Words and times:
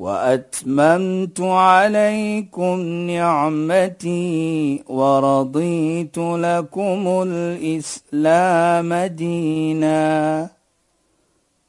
وأتممت 0.00 1.40
عليكم 1.40 2.76
نعمتي 3.12 4.84
ورضيت 4.88 6.18
لكم 6.18 7.24
الإسلام 7.26 8.94
دينا. 8.94 10.48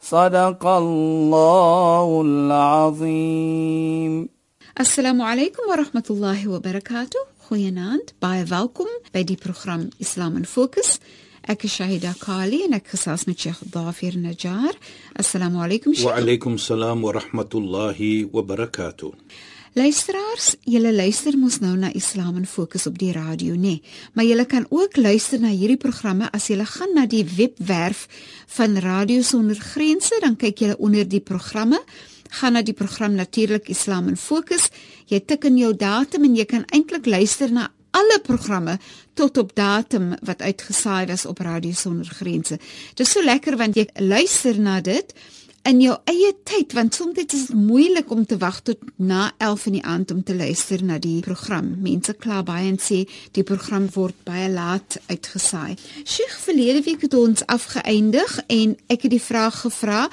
صدق 0.02 0.68
الله 0.68 2.22
العظيم. 2.26 4.30
السلام 4.80 5.22
عليكم 5.22 5.64
ورحمة 5.70 6.04
الله 6.10 6.48
وبركاته. 6.48 7.20
خوينات 7.50 8.12
باي 8.22 8.46
فالكم 8.46 8.86
بدي 9.16 9.38
برنامج 9.46 9.88
إسلام 10.02 10.44
فوكس 10.44 11.00
Ek 11.50 11.64
is 11.66 11.74
Shahida 11.74 12.12
Kali 12.22 12.60
en 12.68 12.76
ek 12.78 12.92
gesels 12.94 13.24
met 13.26 13.40
Sheikh 13.40 13.64
Dafir 13.74 14.14
Najjar. 14.14 14.76
Assalamu 15.18 15.64
alaykum 15.66 15.96
Sheikh. 15.96 16.06
Wa 16.06 16.20
alaykum 16.20 16.60
salaam 16.62 17.02
wa 17.02 17.16
rahmatullahi 17.18 18.30
wa 18.30 18.44
barakatuh. 18.46 19.10
Luisteraars, 19.74 20.52
julle 20.70 20.92
luister 20.94 21.34
mos 21.40 21.58
nou 21.64 21.74
na 21.80 21.90
Islam 21.98 22.38
in 22.38 22.46
Fokus 22.46 22.86
op 22.86 23.00
die 23.00 23.10
radio, 23.16 23.56
nê? 23.56 23.80
Nee. 23.80 23.82
Maar 24.14 24.26
julle 24.30 24.46
kan 24.46 24.66
ook 24.70 25.02
luister 25.02 25.42
na 25.42 25.50
hierdie 25.50 25.80
programme 25.82 26.30
as 26.30 26.52
julle 26.52 26.68
gaan 26.70 26.94
na 26.94 27.08
die 27.10 27.24
webwerf 27.26 28.06
van 28.60 28.78
Radio 28.78 29.26
Sonder 29.26 29.58
Grense, 29.58 30.22
dan 30.22 30.38
kyk 30.38 30.62
julle 30.62 30.78
onder 30.78 31.10
die 31.10 31.24
programme 31.26 31.82
gaan 32.38 32.54
na 32.54 32.62
die 32.62 32.78
program 32.78 33.18
natuurlik 33.18 33.70
Islam 33.70 34.14
in 34.14 34.18
Fokus. 34.18 34.70
Jy 35.10 35.24
tik 35.26 35.50
in 35.50 35.58
jou 35.58 35.74
datum 35.74 36.30
en 36.30 36.36
jy 36.38 36.46
kan 36.46 36.68
eintlik 36.70 37.10
luister 37.10 37.50
na 37.52 37.72
alle 37.92 38.20
programme 38.24 38.78
tot 39.14 39.38
op 39.38 39.56
datum 39.56 40.14
wat 40.24 40.42
uitgesaai 40.42 41.06
was 41.06 41.26
op 41.26 41.40
Radio 41.40 41.72
Sonder 41.72 42.06
Grense. 42.06 42.60
Dit 42.94 43.06
is 43.06 43.12
so 43.12 43.24
lekker 43.24 43.58
want 43.58 43.76
jy 43.76 43.88
luister 43.96 44.60
na 44.60 44.80
dit 44.82 45.14
in 45.68 45.82
jou 45.84 45.94
eie 46.10 46.32
tyd 46.48 46.74
want 46.74 46.96
soms 46.98 47.20
is 47.22 47.28
dit 47.28 47.54
moeilik 47.54 48.10
om 48.12 48.26
te 48.26 48.38
wag 48.42 48.62
tot 48.66 48.80
na 48.96 49.32
11 49.38 49.66
in 49.70 49.78
die 49.78 49.84
aand 49.86 50.12
om 50.12 50.24
te 50.24 50.36
luister 50.36 50.84
na 50.84 50.98
die 50.98 51.20
program. 51.22 51.76
Mense 51.84 52.16
kla 52.18 52.42
baie 52.44 52.72
en 52.72 52.80
sê 52.82 53.04
die 53.36 53.46
program 53.46 53.90
word 53.94 54.18
baie 54.26 54.50
laat 54.50 54.98
uitgesaai. 55.12 55.76
Sheikh 56.04 56.40
verlede 56.48 56.82
week 56.88 57.06
het 57.06 57.14
ons 57.14 57.46
afgeëindig 57.46 58.40
en 58.48 58.78
ek 58.88 59.06
het 59.06 59.14
die 59.18 59.26
vraag 59.30 59.62
gevra 59.66 60.08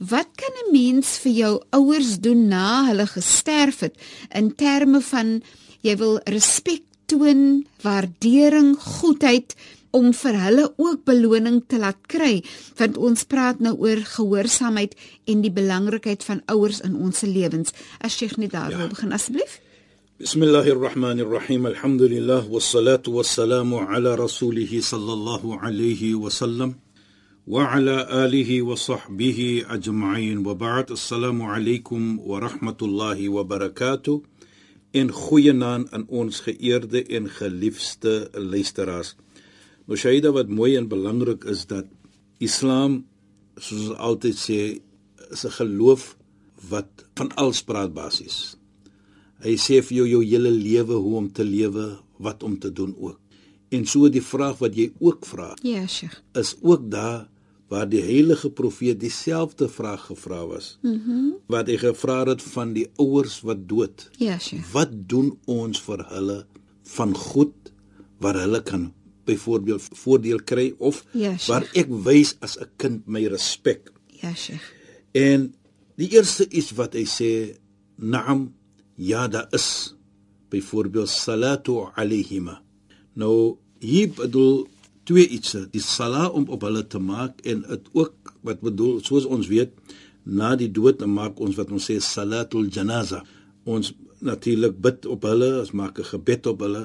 Wat 0.00 0.28
kan 0.34 0.54
'n 0.56 0.72
mens 0.72 1.18
vir 1.18 1.32
jou 1.32 1.62
ouers 1.70 2.20
doen 2.20 2.48
na 2.48 2.86
hulle 2.86 3.06
gesterf 3.06 3.80
het 3.80 3.94
in 4.32 4.54
terme 4.54 5.00
van 5.00 5.42
jy 5.80 5.96
wil 5.96 6.20
respek 6.24 6.82
toon, 7.10 7.66
waardering, 7.82 8.76
goedheid 8.78 9.54
om 9.90 10.12
vir 10.14 10.36
hulle 10.44 10.66
ook 10.78 11.02
beloning 11.08 11.62
te 11.66 11.80
laat 11.82 11.98
kry. 12.10 12.42
Want 12.78 12.98
ons 12.98 13.24
praat 13.26 13.58
nou 13.58 13.74
oor 13.82 14.02
gehoorsaamheid 14.12 14.94
en 15.30 15.42
die 15.42 15.52
belangrikheid 15.54 16.22
van 16.26 16.44
ouers 16.54 16.78
in 16.86 16.94
ons 16.94 17.24
lewens. 17.26 17.74
As 17.98 18.20
jy 18.20 18.30
net 18.38 18.54
daar 18.54 18.70
wil 18.70 18.86
ja. 18.86 18.92
begin 18.94 19.16
asseblief. 19.16 19.58
Bismillahirrahmanirrahim. 20.20 21.66
Alhamdulillah. 21.72 22.46
Wassalatu 22.46 23.18
wassalamu 23.18 23.80
ala 23.82 24.14
rasulih 24.20 24.68
sallallahu 24.68 25.58
alayhi 25.58 26.14
wa 26.14 26.30
sallam 26.30 26.76
wa 27.46 27.66
ala 27.74 28.04
alihi 28.22 28.60
wa 28.62 28.76
sahbihi 28.76 29.64
ajma'in. 29.66 30.44
Wa 30.46 30.54
ba'd. 30.54 30.94
Assalamu 30.94 31.50
alaykum 31.50 32.20
wa 32.22 32.38
rahmatullahi 32.38 33.32
wa 33.32 33.42
barakatuh 33.42 34.29
en 34.90 35.10
goeie 35.14 35.52
naam 35.52 35.86
aan 35.90 36.06
ons 36.08 36.40
geëerde 36.46 37.04
en 37.16 37.28
geliefde 37.30 38.30
luisteraars. 38.34 39.14
Nou 39.86 39.98
Shaida 39.98 40.32
wat 40.34 40.50
mooi 40.50 40.76
en 40.76 40.88
belangrik 40.90 41.44
is 41.50 41.66
dat 41.70 41.86
Islam 42.38 43.04
soos 43.56 43.90
ons 43.90 43.98
altyd 43.98 44.36
sê 44.38 44.60
is 45.30 45.44
'n 45.44 45.56
geloof 45.60 46.16
wat 46.68 47.06
van 47.14 47.34
alles 47.34 47.62
praat 47.62 47.94
basies. 47.94 48.56
Hy 49.40 49.56
sê 49.56 49.80
vir 49.82 49.96
jou 49.96 50.06
jou 50.08 50.22
hele 50.24 50.50
lewe 50.50 50.94
hoe 50.94 51.16
om 51.16 51.32
te 51.32 51.44
lewe, 51.44 51.98
wat 52.18 52.42
om 52.42 52.58
te 52.58 52.72
doen 52.72 52.94
ook. 52.98 53.18
En 53.68 53.86
so 53.86 54.08
die 54.08 54.22
vraag 54.22 54.58
wat 54.58 54.74
jy 54.76 54.90
ook 54.98 55.26
vra. 55.26 55.54
Ja, 55.62 55.80
yes, 55.80 55.96
Sheikh. 55.96 56.22
Is 56.34 56.56
ook 56.60 56.90
daar 56.90 57.28
waar 57.70 57.86
die 57.88 58.02
heilige 58.02 58.50
profeet 58.50 58.98
dieselfde 59.00 59.68
vraag 59.70 60.08
gevra 60.10 60.46
was. 60.46 60.78
Mhm. 60.82 60.96
Mm 60.96 61.28
wat 61.50 61.66
hy 61.66 61.80
gevra 61.82 62.20
het 62.28 62.42
van 62.54 62.72
die 62.76 62.84
ouers 63.02 63.40
wat 63.42 63.64
dood. 63.68 64.04
Ja, 64.22 64.36
sure. 64.38 64.62
Wat 64.70 64.92
doen 65.10 65.32
ons 65.50 65.80
vir 65.82 66.04
hulle 66.12 66.36
van 66.92 67.14
goed 67.16 67.72
wat 68.22 68.38
hulle 68.38 68.60
kan 68.62 68.84
byvoorbeeld 69.26 69.88
voordeel 70.02 70.38
kry 70.46 70.68
of 70.78 71.02
ja, 71.10 71.32
sure. 71.36 71.50
waar 71.50 71.66
ek 71.74 71.90
wys 72.06 72.36
as 72.38 72.54
'n 72.58 72.70
kind 72.76 73.06
my 73.06 73.24
respek. 73.26 73.90
Ja, 74.22 74.34
Sheikh. 74.34 74.62
En 75.12 75.54
die 75.96 76.10
eerste 76.14 76.46
is 76.48 76.70
wat 76.78 76.94
hy 76.94 77.04
sê, 77.04 77.58
"Naam, 77.96 78.54
ja, 78.94 79.28
daar 79.28 79.48
is 79.50 79.96
byvoorbeeld 80.48 81.08
salatu 81.08 81.90
alayhima." 81.94 82.62
Nou 83.14 83.56
hier 83.78 84.08
bedoel 84.08 84.68
twee 85.10 85.26
iets. 85.28 85.56
Die 85.74 85.82
sala 85.82 86.28
om 86.28 86.46
op 86.54 86.62
hulle 86.66 86.84
te 86.86 87.00
maak 87.02 87.42
en 87.42 87.64
dit 87.66 87.90
ook 87.98 88.34
wat 88.46 88.62
bedoel 88.62 89.00
soos 89.04 89.26
ons 89.26 89.50
weet 89.50 89.74
na 90.22 90.54
die 90.58 90.70
dood 90.70 91.00
dan 91.00 91.10
maak 91.16 91.40
ons 91.42 91.58
wat 91.58 91.72
ons 91.74 91.88
sê 91.90 91.98
salatul 92.04 92.68
janaza. 92.70 93.24
Ons 93.66 93.92
natuurlik 94.22 94.76
bid 94.84 95.08
op 95.10 95.26
hulle 95.26 95.50
ons 95.62 95.72
maak 95.80 95.98
'n 95.98 96.10
gebed 96.12 96.46
op 96.46 96.60
hulle. 96.60 96.84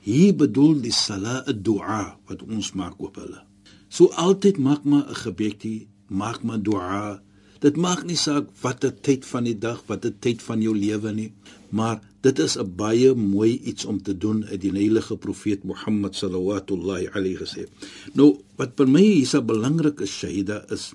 Hier 0.00 0.32
bedoel 0.34 0.80
die 0.80 0.94
sala 0.94 1.44
'n 1.46 1.62
dua 1.62 2.16
wat 2.28 2.42
ons 2.42 2.72
maak 2.72 2.96
op 2.98 3.16
hulle. 3.16 3.40
So 3.88 4.08
altyd 4.26 4.58
maak 4.58 4.84
maar 4.84 5.06
'n 5.08 5.20
gebedjie 5.24 5.88
maak 6.08 6.42
maar 6.42 6.62
dua 6.62 7.20
dit 7.60 7.76
maak 7.76 8.04
nie 8.04 8.16
saak 8.16 8.48
watter 8.62 8.92
tyd 8.92 9.24
van 9.24 9.44
die 9.44 9.58
dag 9.58 9.82
watter 9.86 10.12
tyd 10.20 10.42
van 10.42 10.62
jou 10.62 10.74
lewe 10.76 11.12
nie 11.12 11.32
maar 11.70 12.00
dit 12.26 12.38
is 12.38 12.56
'n 12.58 12.74
baie 12.76 13.14
mooi 13.14 13.60
iets 13.70 13.84
om 13.84 14.02
te 14.02 14.14
doen 14.18 14.44
uit 14.44 14.60
die 14.60 14.70
heilige 14.70 15.16
profeet 15.16 15.64
Mohammed 15.64 16.14
sallallahu 16.14 17.08
alayhi 17.12 17.38
wasallam. 17.38 17.70
Nou 18.14 18.40
wat 18.56 18.72
vir 18.76 18.88
my 18.88 19.02
hier 19.02 19.26
so 19.26 19.42
belangrik 19.42 20.00
is 20.00 20.10
Shaida 20.10 20.64
is 20.70 20.94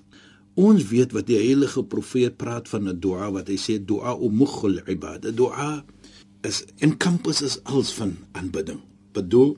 ons 0.55 0.87
weet 0.87 1.11
wat 1.11 1.27
die 1.27 1.37
heilige 1.37 1.83
profeet 1.83 2.37
praat 2.37 2.69
van 2.69 2.89
'n 2.89 2.99
dua 2.99 3.31
wat 3.31 3.47
hy 3.47 3.57
sê 3.57 3.85
dua 3.85 4.13
o 4.13 4.29
mukhul 4.29 4.81
ibada. 4.87 5.31
Dua 5.31 5.83
is 6.43 6.65
encompasses 6.79 7.63
alles 7.63 7.91
van 7.93 8.17
aanbidding. 8.31 8.79
Bedoel 9.13 9.57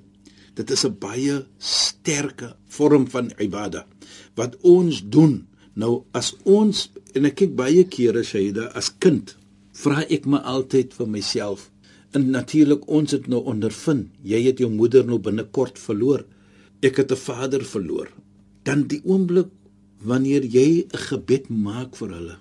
dit 0.53 0.71
is 0.71 0.85
'n 0.85 0.95
baie 0.99 1.45
sterke 1.57 2.55
vorm 2.67 3.09
van 3.09 3.31
ibada 3.39 3.87
wat 4.35 4.57
ons 4.61 5.01
doen. 5.09 5.47
Nou 5.75 6.03
as 6.13 6.33
ons 6.45 6.89
en 7.17 7.25
ek 7.29 7.39
kyk 7.41 7.55
baie 7.57 7.85
kere 7.89 8.23
Shaida 8.23 8.69
as 8.77 8.91
kind 9.03 9.35
vra 9.73 10.03
ek 10.05 10.27
my 10.29 10.41
altyd 10.45 10.93
vir 10.93 11.09
myself. 11.09 11.69
En 12.13 12.29
natuurlik 12.29 12.85
ons 12.85 13.15
het 13.15 13.25
nou 13.27 13.41
ondervind, 13.49 14.11
jy 14.21 14.43
het 14.45 14.61
jou 14.61 14.69
moeder 14.69 15.05
nou 15.05 15.17
binnekort 15.17 15.79
verloor. 15.81 16.25
Ek 16.83 16.97
het 17.01 17.11
'n 17.11 17.17
vader 17.17 17.65
verloor. 17.65 18.09
Dan 18.63 18.87
die 18.87 19.01
oomblik 19.03 19.49
wanneer 20.03 20.45
jy 20.45 20.85
'n 20.85 20.97
gebed 21.09 21.49
maak 21.49 21.95
vir 21.95 22.09
hulle. 22.09 22.37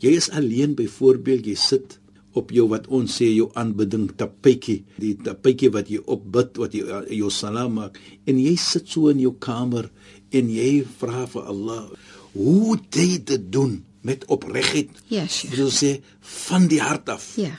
Jy 0.00 0.12
is 0.16 0.30
alleen 0.30 0.74
byvoorbeeld 0.74 1.46
jy 1.46 1.54
sit 1.54 1.98
op 2.36 2.50
jou 2.50 2.68
wat 2.68 2.86
ons 2.92 3.10
sê 3.20 3.30
jou 3.32 3.48
aanbidding 3.54 4.10
tapetjie, 4.16 4.84
die 5.00 5.16
tapetjie 5.16 5.70
wat 5.70 5.88
jy 5.88 6.02
opbid 6.04 6.58
wat 6.60 6.74
jy 6.74 6.84
jou 7.16 7.30
salam 7.30 7.78
maak 7.80 7.96
en 8.26 8.38
jy 8.38 8.56
sit 8.56 8.88
so 8.88 9.08
in 9.08 9.20
jou 9.20 9.32
kamer 9.40 9.90
en 10.30 10.50
jy 10.50 10.84
vra 11.00 11.24
vir 11.26 11.42
Allah, 11.42 11.88
hoe 12.36 12.78
jy 12.90 13.22
dit 13.24 13.52
doen? 13.52 13.86
met 14.06 14.24
opregtheid. 14.30 14.90
Ja, 15.10 15.26
sure. 15.26 15.56
Wil 15.58 15.72
sê 15.74 15.92
van 16.46 16.68
die 16.70 16.80
hart 16.82 17.10
af. 17.10 17.24
Ja. 17.40 17.54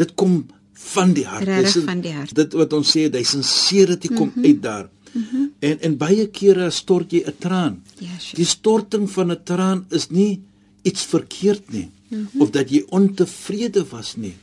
Dit 0.00 0.14
kom 0.18 0.44
van 0.84 1.12
die 1.16 1.26
hart. 1.28 1.48
Dis 1.48 1.76
van 1.84 2.00
die 2.04 2.14
hart. 2.16 2.32
Dit 2.36 2.56
wat 2.56 2.72
ons 2.76 2.92
sê, 2.94 3.06
hy 3.12 3.24
sincerity 3.28 4.10
kom 4.12 4.30
mm 4.30 4.38
-hmm. 4.38 4.48
uit 4.48 4.62
daar. 4.62 4.88
Mm 5.12 5.26
-hmm. 5.30 5.50
En 5.68 5.76
en 5.88 5.96
baie 5.96 6.26
kere 6.38 6.70
stort 6.70 7.12
jy 7.12 7.22
'n 7.26 7.36
traan. 7.38 7.82
Ja, 7.98 8.16
sure. 8.18 8.36
Die 8.40 8.48
storting 8.54 9.10
van 9.10 9.32
'n 9.32 9.42
traan 9.44 9.86
is 9.90 10.08
nie 10.10 10.42
iets 10.82 11.04
verkeerd 11.04 11.72
nie 11.72 11.90
mm 12.08 12.28
-hmm. 12.32 12.40
of 12.40 12.50
dat 12.50 12.70
jy 12.70 12.84
ontevrede 12.88 13.84
was 13.88 14.16
nie. 14.16 14.34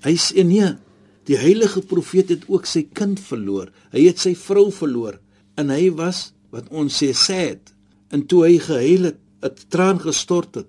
Hy 0.00 0.16
sê 0.16 0.44
nee, 0.44 0.74
die 1.24 1.36
heilige 1.36 1.80
profeet 1.80 2.28
het 2.28 2.44
ook 2.46 2.66
sy 2.66 2.86
kind 2.92 3.20
verloor. 3.20 3.72
Hy 3.90 4.06
het 4.06 4.18
sy 4.18 4.34
vrou 4.34 4.72
verloor 4.72 5.20
en 5.54 5.68
hy 5.68 5.90
was 5.90 6.32
wat 6.50 6.68
ons 6.68 7.02
sê 7.02 7.12
sad. 7.12 7.75
En 8.10 8.26
toe 8.26 8.44
hy 8.46 8.58
gehuil 8.58 9.10
het, 9.10 9.20
'n 9.42 9.54
traan 9.68 10.00
gestort 10.00 10.54
het, 10.54 10.66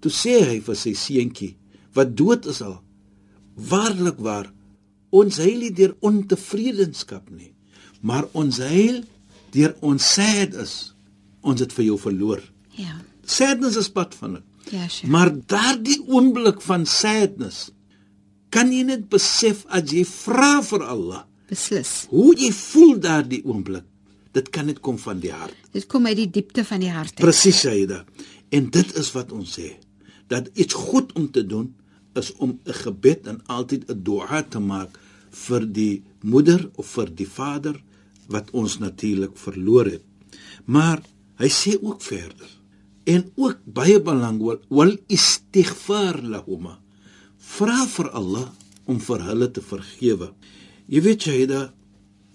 Toe 0.00 0.12
sê 0.12 0.38
hy 0.48 0.60
vir 0.64 0.76
sy 0.76 0.94
seentjie 0.96 1.54
wat 1.96 2.16
dood 2.16 2.46
is 2.46 2.62
al: 2.62 2.80
"Waarlik 3.70 4.18
waar, 4.18 4.52
ons 5.10 5.36
heil 5.36 5.58
nie 5.58 5.72
deur 5.74 5.96
ontevredenskap 6.00 7.30
nie, 7.30 7.52
Maar 8.00 8.24
ons 8.32 8.56
heil 8.64 9.02
deur 9.52 9.74
ons 9.84 10.00
sad 10.14 10.54
is. 10.54 10.94
Ons 11.44 11.60
het 11.60 11.72
vir 11.72 11.84
jou 11.84 11.98
verloor. 12.00 12.40
Ja. 12.78 12.96
Sadness 13.28 13.76
is 13.76 13.90
pad 13.92 14.14
van 14.14 14.38
dit. 14.38 14.46
Ja, 14.72 14.88
Sheikh. 14.88 15.10
Maar 15.10 15.34
daardie 15.46 15.98
oomblik 16.08 16.62
van 16.62 16.86
sadness 16.86 17.70
kan 18.48 18.72
jy 18.72 18.86
net 18.88 19.08
besef 19.12 19.66
as 19.68 19.92
jy 19.92 20.04
vra 20.08 20.62
vir 20.62 20.86
Allah. 20.94 21.24
Beslis. 21.50 22.06
Hoe 22.08 22.32
jy 22.38 22.48
voel 22.54 22.96
daardie 23.02 23.42
oomblik. 23.44 23.84
Dit 24.32 24.50
kan 24.54 24.66
net 24.70 24.80
kom 24.80 24.98
van 24.98 25.20
die 25.22 25.32
hart. 25.32 25.56
Dit 25.74 25.86
kom 25.90 26.06
uit 26.06 26.16
die 26.16 26.30
diepte 26.30 26.64
van 26.64 26.82
die 26.82 26.90
hart. 26.90 27.18
Presies, 27.18 27.60
Saida. 27.64 28.04
En 28.48 28.70
dit 28.70 28.96
is 28.98 29.10
wat 29.12 29.32
ons 29.32 29.58
sê. 29.58 29.72
Dat 30.30 30.50
iets 30.54 30.74
goed 30.74 31.12
om 31.18 31.30
te 31.30 31.46
doen 31.46 31.74
is 32.14 32.32
om 32.36 32.60
'n 32.64 32.72
gebed 32.72 33.26
en 33.26 33.40
altyd 33.46 33.90
'n 33.90 34.02
dua 34.02 34.42
te 34.42 34.58
maak 34.58 34.98
vir 35.30 35.72
die 35.72 36.02
moeder 36.22 36.70
of 36.74 36.86
vir 36.86 37.08
die 37.14 37.28
vader 37.28 37.82
wat 38.28 38.50
ons 38.50 38.78
natuurlik 38.78 39.36
verloor 39.36 39.86
het. 39.86 40.02
Maar 40.64 41.02
hy 41.40 41.48
sê 41.48 41.78
ook 41.82 42.02
verder 42.02 42.48
en 43.04 43.32
ook 43.34 43.58
baie 43.64 44.00
belangrik 44.00 44.60
wal 44.68 44.96
istighfar 45.06 46.22
lahuma. 46.22 46.78
Vra 47.38 47.86
vir 47.86 48.10
Allah 48.10 48.48
om 48.84 49.00
vir 49.00 49.24
hulle 49.24 49.50
te 49.50 49.62
vergewe. 49.62 50.32
Jy 50.86 51.00
weet 51.02 51.22
Saida, 51.22 51.72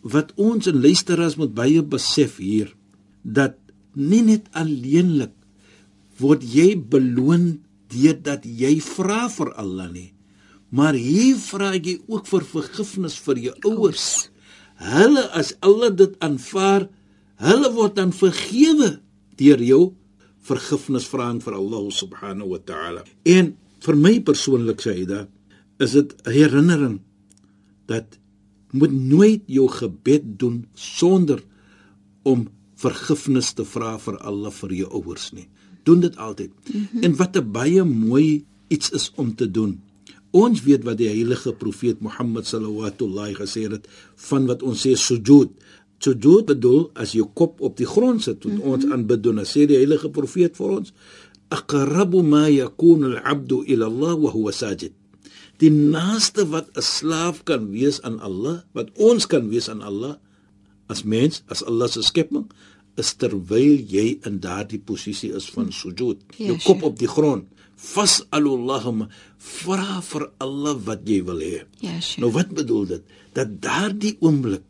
wat 0.06 0.34
ons 0.38 0.70
en 0.70 0.82
luisteraars 0.82 1.38
moet 1.42 1.54
baie 1.58 1.82
besef 1.82 2.38
hier 2.38 2.74
dat 3.24 3.58
nie 3.96 4.22
net 4.22 4.50
alleenlik 4.54 5.34
word 6.22 6.44
jy 6.46 6.76
beloon 6.78 7.56
deurdat 7.92 8.46
jy 8.46 8.78
vra 8.84 9.26
vir 9.32 9.52
Allah 9.58 9.90
nie 9.90 10.12
maar 10.76 10.98
hier 10.98 11.38
vra 11.40 11.74
jy 11.76 12.00
ook 12.10 12.28
vir 12.28 12.46
vergifnis 12.50 13.18
vir 13.24 13.42
jou 13.48 13.54
ouers. 13.72 14.08
Hulle 14.82 15.24
as 15.38 15.54
Allah 15.64 15.94
dit 15.96 16.16
aanvaar 16.24 16.90
hulle 17.40 17.70
word 17.76 17.96
dan 18.00 18.12
vergewe 18.16 18.98
deur 19.40 19.62
jou 19.64 19.84
vergifnis 20.46 21.08
vra 21.10 21.32
vir 21.42 21.56
Allah 21.58 21.88
subhanahu 21.92 22.56
wa 22.56 22.60
ta'ala. 22.60 23.06
En 23.24 23.56
vir 23.86 23.96
my 24.00 24.20
persoonlik 24.26 24.84
Saida 24.84 25.28
is 25.80 25.92
dit 25.92 26.16
'n 26.26 26.32
herinnering 26.32 27.00
dat 27.88 28.18
moet 28.76 28.94
nooit 28.94 29.44
jou 29.52 29.68
gebed 29.72 30.28
doen 30.40 30.66
sonder 30.74 31.42
om 32.24 32.48
vergifnis 32.82 33.54
te 33.56 33.66
vra 33.66 33.96
vir 34.02 34.18
Allah 34.20 34.52
vir 34.52 34.74
jou 34.82 34.90
ouers 35.00 35.32
nie. 35.36 35.48
Doen 35.88 36.02
dit 36.04 36.18
altyd. 36.18 36.52
Mm 36.52 36.88
-hmm. 36.92 37.04
En 37.04 37.16
wat 37.16 37.38
'n 37.38 37.52
baie 37.52 37.84
mooi 37.84 38.46
iets 38.68 38.90
is 38.90 39.12
om 39.16 39.36
te 39.36 39.52
doen. 39.52 39.82
Ons 40.32 40.64
weet 40.64 40.84
wat 40.84 40.98
die 40.98 41.08
heilige 41.08 41.54
profeet 41.54 42.00
Mohammed 42.00 42.48
sallallahu 42.48 43.34
gesê 43.34 43.70
het 43.72 43.88
van 44.16 44.46
wat 44.46 44.64
ons 44.64 44.88
sê 44.88 44.94
sujud. 44.94 45.50
Sujud 45.98 46.46
bedoel 46.46 46.90
as 46.94 47.12
jou 47.12 47.30
kop 47.34 47.62
op 47.62 47.78
die 47.78 47.86
grond 47.86 48.22
sit 48.22 48.42
tot 48.42 48.52
mm 48.52 48.58
-hmm. 48.58 48.72
ons 48.72 48.86
aanbid 48.86 49.24
doen. 49.24 49.40
Sê 49.40 49.66
die 49.66 49.78
heilige 49.78 50.10
profeet 50.10 50.58
vir 50.58 50.68
ons 50.68 50.94
aqrabu 51.48 52.24
ma 52.24 52.50
yakunu 52.50 53.06
al-'abdu 53.14 53.64
ila 53.66 53.86
Allah 53.86 54.16
wa 54.20 54.32
huwa 54.32 54.52
sajid 54.52 54.92
die 55.62 55.72
naaste 55.72 56.46
wat 56.52 56.68
'n 56.76 56.82
slaaf 56.82 57.44
kan 57.44 57.72
wees 57.72 58.02
aan 58.02 58.20
Allah, 58.20 58.64
wat 58.74 58.92
ons 58.96 59.26
kan 59.26 59.50
wees 59.50 59.70
aan 59.70 59.82
Allah 59.82 60.18
as 60.90 61.04
mens, 61.04 61.44
as 61.50 61.64
Allah 61.64 61.88
se 61.90 62.02
skepping, 62.04 62.52
is 62.98 63.14
terwyl 63.16 63.76
jy 63.80 64.20
in 64.28 64.40
daardie 64.40 64.80
posisie 64.80 65.34
is 65.36 65.50
van 65.50 65.72
sujud, 65.72 66.18
Ja, 66.38 66.48
jou 66.48 66.58
kop 66.64 66.84
op 66.84 67.00
die 67.00 67.08
grond. 67.08 67.48
Fas'alullahum 67.76 69.10
vra 69.38 70.02
vir 70.02 70.32
Allah 70.40 70.76
wat 70.86 71.02
jy 71.08 71.24
wil 71.24 71.40
hê. 71.44 71.66
Ja, 71.84 72.00
Sheikh. 72.00 72.22
Nou 72.24 72.32
wat 72.32 72.54
bedoel 72.56 72.86
dit? 72.86 73.04
Dat 73.34 73.62
daardie 73.62 74.16
oomblik 74.22 74.64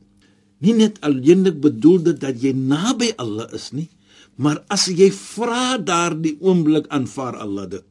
nie 0.64 0.74
net 0.74 0.98
alleenlik 1.06 1.60
bedoel 1.62 2.00
dit 2.10 2.20
dat 2.22 2.40
jy 2.42 2.54
naby 2.56 3.12
Allah 3.22 3.52
is 3.54 3.72
nie, 3.76 3.90
maar 4.42 4.64
as 4.74 4.88
jy 4.90 5.12
vra 5.14 5.78
daardie 5.78 6.36
oomblik 6.42 6.88
aanvaar 6.94 7.38
Allah 7.44 7.68
dit. 7.70 7.86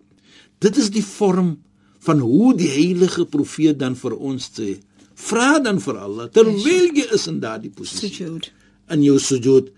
Dit 0.64 0.80
is 0.80 0.90
die 0.90 1.04
vorm 1.04 1.58
van 2.04 2.20
hoe 2.20 2.52
die 2.56 2.68
heilige 2.68 3.24
profeet 3.24 3.78
dan 3.80 3.96
vir 3.96 4.16
ons 4.16 4.50
sê. 4.52 4.74
Vra 5.14 5.58
dan 5.62 5.78
vir 5.80 6.00
Allah 6.02 6.28
terwyl 6.34 6.90
jy 6.98 7.06
is 7.14 7.28
in 7.30 7.40
daardie 7.42 7.72
posisie 7.72 8.10
Sujud. 8.10 8.50
in 8.90 9.04
jou 9.06 9.18
sujud 9.18 9.70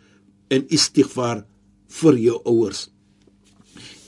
en 0.50 0.64
istighfar 0.73 1.44
vir 2.00 2.19
jou 2.19 2.38
ouers. 2.44 2.87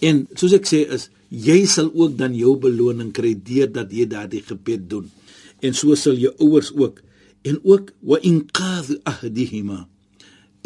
En 0.02 0.26
soos 0.38 0.54
ek 0.56 0.66
sê 0.66 0.84
is 0.96 1.08
jy 1.28 1.60
sal 1.68 1.90
ook 1.92 2.16
dan 2.18 2.34
jou 2.34 2.56
beloning 2.60 3.12
kry 3.14 3.34
deurdat 3.34 3.92
jy 3.92 4.08
daardie 4.08 4.42
gebed 4.46 4.88
doen. 4.90 5.06
En 5.62 5.74
so 5.74 5.94
sal 5.98 6.18
jou 6.18 6.32
ouers 6.38 6.72
ook 6.74 7.02
en 7.46 7.60
ook 7.62 7.92
wa 8.02 8.18
inqadh 8.24 8.98
ahdihima. 9.06 9.84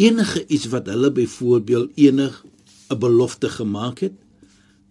Enige 0.00 0.44
iets 0.48 0.70
wat 0.72 0.88
hulle 0.88 1.12
byvoorbeeld 1.12 1.92
enig 1.96 2.44
'n 2.90 2.98
belofte 2.98 3.48
gemaak 3.48 4.00
het, 4.00 4.12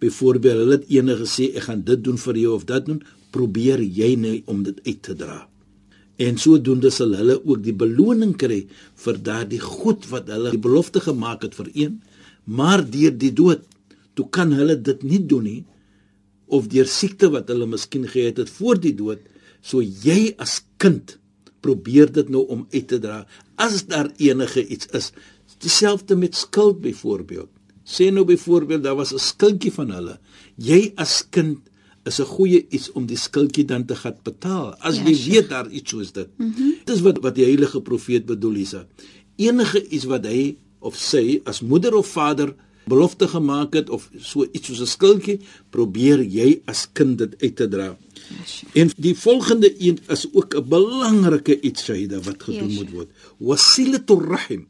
byvoorbeeld 0.02 0.62
hulle 0.64 0.78
het 0.80 0.90
enige 0.90 1.24
gesê 1.24 1.48
ek 1.56 1.68
gaan 1.68 1.82
dit 1.86 2.04
doen 2.04 2.18
vir 2.18 2.38
jou 2.42 2.54
of 2.58 2.66
dat 2.68 2.86
doen, 2.88 3.00
probeer 3.34 3.82
jy 3.82 4.14
nou 4.20 4.36
om 4.50 4.62
dit 4.66 4.78
uit 4.86 5.02
te 5.02 5.14
dra. 5.18 5.38
En 6.20 6.38
sodoende 6.38 6.90
sal 6.92 7.14
hulle 7.18 7.38
ook 7.40 7.62
die 7.64 7.74
beloning 7.74 8.34
kry 8.38 8.64
vir 9.04 9.20
daardie 9.28 9.62
goed 9.62 10.06
wat 10.10 10.30
hulle 10.30 10.52
die 10.54 10.62
belofte 10.66 11.02
gemaak 11.02 11.46
het 11.46 11.56
vir 11.58 11.70
een, 11.72 12.00
maar 12.44 12.82
deur 12.84 13.14
die 13.14 13.32
dood, 13.32 13.62
toe 14.14 14.26
kan 14.28 14.52
hulle 14.52 14.76
dit 14.76 15.06
nie 15.06 15.22
doen 15.24 15.46
nie 15.48 15.60
of 16.52 16.68
deur 16.68 16.88
siekte 16.90 17.30
wat 17.32 17.48
hulle 17.48 17.66
miskien 17.70 18.04
gehad 18.12 18.42
het 18.42 18.50
voor 18.52 18.76
die 18.82 18.92
dood, 18.92 19.22
so 19.64 19.80
jy 19.80 20.34
as 20.42 20.60
kind 20.82 21.16
probeer 21.64 22.10
dit 22.12 22.28
nou 22.28 22.42
om 22.52 22.66
uit 22.74 22.88
te 22.90 22.98
dra 23.00 23.22
as 23.56 23.86
daar 23.88 24.10
enige 24.18 24.66
iets 24.66 24.90
is. 24.98 25.12
Dieselfde 25.62 26.16
met 26.18 26.34
skuld 26.34 26.80
byvoorbeeld. 26.82 27.48
Sê 27.84 28.10
nou 28.12 28.24
byvoorbeeld 28.24 28.82
daar 28.82 28.96
was 28.96 29.12
'n 29.12 29.18
skuldjie 29.18 29.72
van 29.72 29.90
hulle. 29.90 30.18
Jy 30.56 30.92
as 30.96 31.22
kind 31.30 31.58
is 32.04 32.18
'n 32.20 32.24
goeie 32.24 32.66
iets 32.70 32.92
om 32.92 33.06
die 33.06 33.16
skuldjie 33.16 33.64
dan 33.64 33.84
te 33.84 33.94
gaan 33.94 34.16
betaal. 34.22 34.74
As 34.80 34.96
Ja, 34.96 35.02
jy 35.04 35.14
Sheikh. 35.14 35.32
weet 35.34 35.48
daar 35.48 35.70
iets 35.70 35.90
soos 35.90 36.12
dit. 36.12 36.28
Mm 36.38 36.52
-hmm. 36.56 36.74
Dis 36.84 37.00
wat 37.00 37.18
wat 37.20 37.34
die 37.34 37.44
heilige 37.44 37.80
profeet 37.80 38.26
bedoel 38.26 38.54
hierse. 38.54 38.86
Enige 39.36 39.88
iets 39.88 40.04
wat 40.04 40.24
hy 40.26 40.56
of 40.78 40.96
sy 40.96 41.40
as 41.44 41.60
moeder 41.60 41.94
of 41.94 42.06
vader 42.06 42.54
belofte 42.86 43.28
gemaak 43.28 43.74
het 43.74 43.90
of 43.90 44.10
so 44.18 44.46
iets 44.52 44.66
soos 44.66 44.80
'n 44.80 44.86
skuldjie, 44.86 45.40
probeer 45.70 46.22
jy 46.22 46.60
as 46.64 46.88
kind 46.92 47.18
dit 47.18 47.34
uit 47.42 47.56
te 47.56 47.68
dra. 47.68 47.84
Ja, 47.86 48.44
Sheikh. 48.46 48.74
En 48.76 48.90
die 48.96 49.14
volgende 49.14 49.74
een 49.80 49.98
is 50.08 50.26
ook 50.32 50.54
'n 50.54 50.68
belangrike 50.68 51.60
iets 51.60 51.82
Shaida 51.84 52.20
wat 52.20 52.42
gedoen 52.42 52.68
Yes. 52.68 52.78
moet 52.78 52.90
word. 52.90 53.08
Wasilatur 53.38 54.20
rahim 54.28 54.66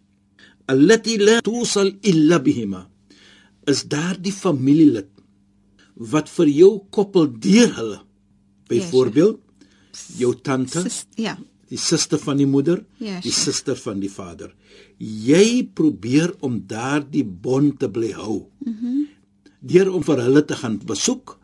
allati 0.66 1.18
la 1.18 1.40
tusal 1.40 1.90
illa 2.00 2.38
bihima. 2.40 2.88
Is 3.66 3.84
daar 3.88 4.16
die 4.18 4.32
familielid 4.32 5.08
wat 5.94 6.30
vir 6.32 6.48
jou 6.50 6.72
koppel 6.90 7.28
deur 7.38 7.72
hulle. 7.76 8.00
Byvoorbeeld 8.68 9.40
jou 10.16 10.32
tante, 10.40 10.80
Sis, 10.80 11.02
ja. 11.20 11.36
die 11.68 11.78
suster 11.80 12.18
van 12.18 12.38
die 12.40 12.48
moeder, 12.48 12.80
Ja, 13.02 13.20
die 13.20 13.32
suster 13.32 13.76
van 13.76 14.00
die 14.00 14.10
vader. 14.10 14.54
Jy 14.98 15.68
probeer 15.74 16.32
om 16.40 16.62
daardie 16.66 17.24
bond 17.24 17.78
te 17.80 17.90
bly 17.90 18.12
hou. 18.18 18.46
Mhm. 18.64 18.86
Mm 18.86 19.08
Deur 19.62 19.92
om 19.94 20.02
vir 20.02 20.18
hulle 20.18 20.40
te 20.42 20.56
gaan 20.58 20.80
besoek, 20.82 21.36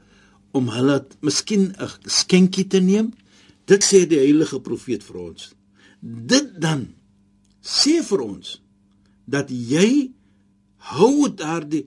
om 0.51 0.67
hulle 0.75 0.97
miskien 1.23 1.71
'n 1.79 1.89
skenkie 2.03 2.67
te 2.67 2.81
neem. 2.81 3.13
Dit 3.65 3.85
sê 3.85 4.09
die 4.09 4.19
heilige 4.19 4.59
profeet 4.61 5.05
vir 5.05 5.17
ons. 5.17 5.55
Dit 6.03 6.61
dan 6.61 6.89
sê 7.63 8.03
vir 8.03 8.21
ons 8.21 8.61
dat 9.25 9.51
jy 9.51 10.11
hou 10.77 11.29
daardie 11.29 11.87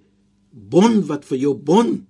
bond 0.52 1.06
wat 1.10 1.26
vir 1.26 1.38
jou 1.46 1.54
bond 1.56 2.02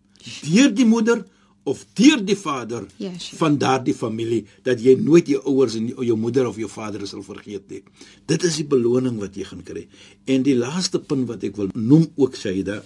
deur 0.46 0.72
die 0.74 0.86
moeder 0.86 1.24
of 1.70 1.84
deur 1.98 2.22
die 2.26 2.36
vader 2.38 2.88
Ja, 2.98 3.12
sure. 3.20 3.38
van 3.38 3.58
daardie 3.62 3.94
familie 3.94 4.46
dat 4.66 4.82
jy 4.82 4.96
nooit 4.98 5.28
jou 5.30 5.42
ouers 5.46 5.76
en 5.78 5.88
jou 5.94 6.18
moeder 6.18 6.48
of 6.50 6.58
jou 6.58 6.70
vader 6.70 7.06
sal 7.08 7.22
vergeet 7.26 7.70
nie. 7.70 7.84
Dit 8.26 8.44
is 8.44 8.58
die 8.58 8.66
beloning 8.66 9.20
wat 9.22 9.38
jy 9.38 9.46
gaan 9.46 9.62
kry. 9.64 9.88
En 10.26 10.42
die 10.44 10.56
laaste 10.58 11.00
punt 11.00 11.28
wat 11.30 11.44
ek 11.46 11.58
wil 11.58 11.70
noem 11.78 12.08
ook 12.18 12.36
Shaida 12.36 12.82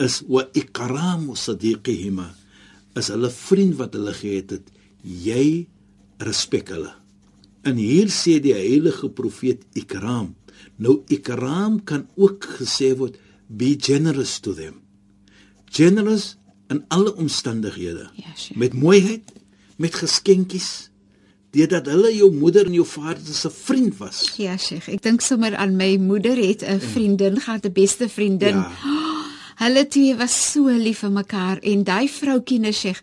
is 0.00 0.22
wa 0.28 0.44
ikramu 0.56 1.36
sadiqihima. 1.36 2.30
As 2.96 3.10
hulle 3.12 3.28
vriend 3.30 3.76
wat 3.76 3.92
hulle 3.98 4.14
gehad 4.16 4.56
het, 4.56 4.72
jy 5.04 5.66
respek 6.24 6.72
hulle. 6.72 6.94
En 7.68 7.76
hier 7.76 8.08
sê 8.08 8.38
die 8.40 8.54
heilige 8.56 9.10
profeet 9.12 9.66
ikram. 9.76 10.32
Nou 10.80 11.02
ikram 11.12 11.80
kan 11.84 12.06
ook 12.16 12.46
gesê 12.56 12.94
word 12.96 13.18
be 13.48 13.76
generous 13.76 14.38
to 14.38 14.54
them. 14.54 14.82
Generous 15.64 16.36
in 16.68 16.84
alle 16.88 17.16
omstandighede. 17.16 18.08
Ja, 18.14 18.34
sure. 18.36 18.58
Met 18.58 18.72
mooiheid, 18.72 19.32
met 19.76 19.94
geskenkies, 19.94 20.90
deurdat 21.50 21.88
hulle 21.88 22.12
jou 22.14 22.28
moeder 22.34 22.66
en 22.68 22.76
jou 22.76 22.86
vader 22.86 23.34
se 23.34 23.50
vriend 23.50 23.96
was. 23.96 24.22
Ja, 24.36 24.56
Sheikh. 24.56 24.88
Ek 24.92 25.02
dink 25.02 25.24
sommer 25.24 25.56
aan 25.56 25.76
my 25.76 25.96
moeder 25.96 26.36
het 26.36 26.62
'n 26.62 26.80
vriendin 26.80 27.40
gehad, 27.40 27.64
'n 27.64 27.72
beste 27.72 28.08
vriendin. 28.08 28.56
Ja. 28.56 29.07
Hulle 29.58 29.82
twee 29.90 30.14
was 30.14 30.34
so 30.52 30.70
lief 30.70 31.00
vir 31.02 31.10
mekaar 31.10 31.58
en 31.66 31.80
daai 31.84 32.06
vroutjie 32.08 32.60
Nesheg 32.62 33.00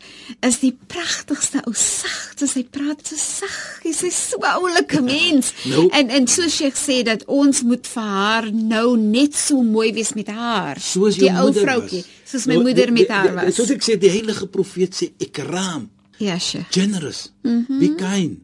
is 0.47 0.59
die 0.61 0.71
pragtigste 0.87 1.59
ou 1.67 1.73
sagte. 1.75 2.47
Sy 2.47 2.63
praat 2.71 3.01
so 3.07 3.15
sag. 3.19 3.81
Sy's 3.83 4.15
so 4.29 4.37
'n 4.39 4.53
oulike 4.61 5.01
mens. 5.01 5.51
Nou- 5.71 5.89
en 5.91 6.09
en 6.09 6.27
so 6.27 6.47
Sheikh 6.47 6.77
sê 6.79 7.03
dat 7.03 7.25
ons 7.27 7.61
moet 7.63 7.85
vir 7.87 8.03
haar 8.03 8.51
nou 8.53 8.95
net 8.97 9.35
so 9.35 9.61
mooi 9.63 9.91
wees 9.93 10.13
met 10.15 10.27
haar. 10.27 10.79
Soos 10.79 11.15
die 11.19 11.27
jou 11.27 11.35
ou 11.37 11.43
moeder 11.51 11.63
vroutjie, 11.67 12.03
soos 12.25 12.45
my 12.47 12.53
Nou, 12.55 12.63
moeder 12.63 12.85
die- 12.85 12.93
met 12.93 13.07
die- 13.07 13.13
haar 13.15 13.27
die- 13.27 13.35
was. 13.45 13.55
Soos 13.55 13.69
ek 13.71 13.83
sê 13.83 13.97
die 13.99 14.09
heilige 14.09 14.47
profeet 14.47 14.93
sê 14.95 15.11
ikram, 15.19 15.89
Ja, 16.17 16.37
Sheikh. 16.39 16.71
generous, 16.71 17.31
Mhm. 17.43 17.79
be 17.79 17.95
kind. 17.95 18.39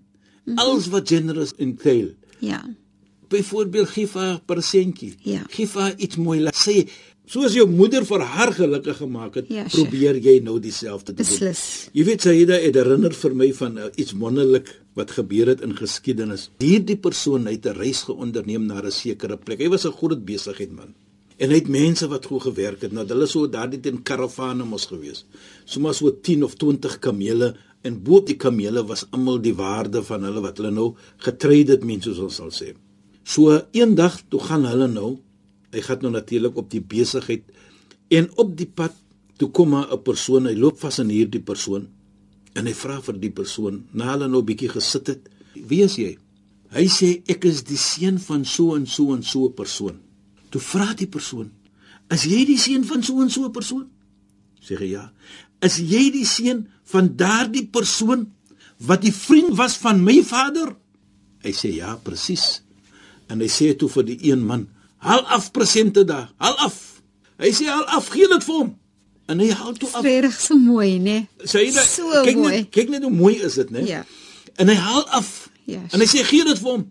Alles 0.58 0.88
wat 0.88 1.08
generous 1.08 1.53
entail. 1.58 2.10
Ja. 2.39 2.62
Byvoorbeeld 3.30 3.89
gee 3.89 4.08
vir 4.08 4.22
haar 4.22 4.39
persentjie. 4.46 5.13
Ja. 5.24 5.41
Gee 5.50 5.68
vir 5.68 5.82
haar 5.82 5.94
iets 5.98 6.15
mooi. 6.18 6.39
Laat 6.41 6.56
sê 6.68 6.89
soos 7.32 7.56
jou 7.56 7.66
moeder 7.70 8.06
vir 8.08 8.24
haar 8.34 8.52
gelukkig 8.56 8.98
gemaak 9.00 9.38
het, 9.40 9.52
Ja, 9.52 9.64
probeer 9.72 10.20
jy 10.20 10.40
nou 10.44 10.58
dieselfde 10.60 11.14
te 11.14 11.22
doen. 11.22 11.26
Beslis. 11.26 11.90
Jy 11.96 12.06
weet 12.10 12.26
Saida 12.26 12.58
het 12.60 12.76
herinner 12.76 13.16
vir 13.16 13.36
my 13.36 13.52
van 13.56 13.78
uh, 13.78 13.88
iets 13.96 14.16
wonderlik 14.20 14.74
wat 15.00 15.14
gebeur 15.16 15.54
het 15.54 15.64
in 15.64 15.76
geskiedenis. 15.78 16.50
Hierdie 16.60 16.98
persoon 17.00 17.48
het 17.48 17.66
'n 17.66 17.78
reis 17.78 18.04
geonderneem 18.04 18.66
na 18.68 18.82
'n 18.82 18.92
sekere 18.92 19.38
plek. 19.38 19.60
Hy 19.60 19.70
was 19.70 19.86
'n 19.86 19.96
groot 19.96 20.26
besigheidman. 20.26 20.94
En 21.38 21.50
hy 21.50 21.56
het 21.56 21.68
mense 21.68 22.08
wat 22.08 22.26
goed 22.26 22.42
gewerk 22.42 22.82
het. 22.82 22.92
Nou 22.92 23.06
hulle 23.08 23.26
so 23.26 23.48
daardie 23.48 23.80
teen 23.80 24.04
karavane 24.04 24.64
mos 24.64 24.86
gewees. 24.86 25.26
Sommige 25.66 25.94
so 25.94 26.12
10 26.22 26.44
of 26.44 26.56
20 26.56 27.00
kamele 27.00 27.56
en 27.82 28.04
bo 28.04 28.18
op 28.18 28.28
die 28.28 28.38
kamele 28.38 28.84
was 28.86 29.06
almal 29.12 29.42
die 29.42 29.56
waarde 29.56 30.04
van 30.04 30.24
hulle 30.24 30.42
wat 30.42 30.58
hulle 30.58 30.72
nou 30.72 30.96
getrade 31.18 31.72
het 31.72 31.84
mense 31.84 32.14
soos 32.14 32.20
ons 32.20 32.36
sal 32.36 32.52
sê. 32.52 32.76
So 33.24 33.62
eendag 33.72 34.22
toe 34.30 34.40
gaan 34.40 34.66
hulle 34.66 34.88
nou, 34.88 35.20
hy 35.72 35.82
gaan 35.82 36.01
nou 36.01 36.12
natuurlik 36.12 36.58
op 36.58 36.70
die 36.72 36.82
besigheid 36.82 37.44
en 38.12 38.28
op 38.42 38.56
die 38.58 38.68
pad 38.68 38.96
toe 39.38 39.50
kom 39.50 39.70
maar 39.70 39.92
'n 39.92 40.04
persoon, 40.04 40.46
hy 40.46 40.56
loop 40.56 40.80
vas 40.80 41.00
aan 41.00 41.10
hierdie 41.10 41.42
persoon 41.42 41.88
en 42.56 42.68
hy 42.68 42.74
vra 42.74 43.00
vir 43.01 43.18
die 43.22 43.32
persoon, 43.32 43.86
na 43.94 44.12
hulle 44.12 44.28
nou 44.28 44.44
bietjie 44.44 44.70
gesit 44.70 45.08
het, 45.08 45.30
"Wie 45.56 45.84
is 45.84 45.96
jy?" 45.96 46.18
Hy 46.72 46.86
sê, 46.88 47.22
"Ek 47.28 47.46
is 47.46 47.63
die 47.63 47.78
seun 47.78 48.20
van 48.20 48.46
so 48.46 48.75
en 48.75 48.86
so 48.86 49.13
en 49.13 49.24
so 49.24 49.48
'n 49.48 49.54
persoon." 49.54 50.00
Toe 50.50 50.62
vra 50.62 50.94
die 50.94 51.08
persoon, 51.08 51.51
"Is 52.10 52.24
jy 52.24 52.46
die 52.46 52.58
seun 52.58 52.84
van 52.84 53.04
so 53.04 53.22
en 53.22 53.30
so 53.30 53.46
'n 53.46 53.51
persoon?" 53.51 53.88
Sê 54.62 54.78
hy, 54.78 54.92
"Ja." 54.92 55.12
"Is 55.62 55.78
jy 55.78 56.12
die 56.12 56.25
seun 56.25 56.68
van 56.84 57.16
daardie 57.16 57.68
persoon 57.68 58.32
wat 58.78 59.01
die 59.01 59.13
vriend 59.13 59.56
was 59.58 59.78
van 59.78 60.04
my 60.04 60.24
vader?" 60.24 60.75
Hy 61.44 61.51
sê, 61.51 61.75
"Ja, 61.75 61.96
presies." 61.96 62.62
En 63.28 63.40
hy 63.40 63.48
sê 63.48 63.75
toe 63.75 63.90
vir 63.90 64.04
die 64.04 64.32
een 64.32 64.46
man, 64.46 64.68
"Haal 65.01 65.25
af 65.27 65.51
presente 65.51 66.05
daar, 66.05 66.31
haal 66.38 66.58
af." 66.67 67.01
Hy 67.41 67.51
sê, 67.51 67.65
"Haal 67.67 67.86
af, 67.98 68.10
gee 68.13 68.27
dit 68.27 68.43
vir 68.43 68.55
hom." 68.55 68.75
En 69.27 69.39
hy 69.39 69.51
haal 69.51 69.74
toe 69.79 69.89
af. 69.93 70.03
Regtig 70.03 70.39
so 70.41 70.58
mooi, 70.58 71.00
né? 71.00 71.27
Sê 71.43 71.63
jy 71.65 71.72
So 71.72 72.10
kyk 72.25 72.36
mooi. 72.38 72.55
net 72.62 72.70
kyk 72.72 72.89
net 72.89 73.03
hoe 73.03 73.12
mooi 73.13 73.36
is 73.39 73.53
dit, 73.60 73.70
né? 73.72 73.86
Ja. 73.88 74.03
En 74.60 74.67
hy 74.67 74.75
haal 74.75 75.05
af. 75.10 75.50
Ja, 75.65 75.79
en 75.93 76.00
hy 76.00 76.08
sê 76.10 76.24
gee 76.27 76.43
dit 76.43 76.60
vir 76.60 76.72
hom. 76.72 76.88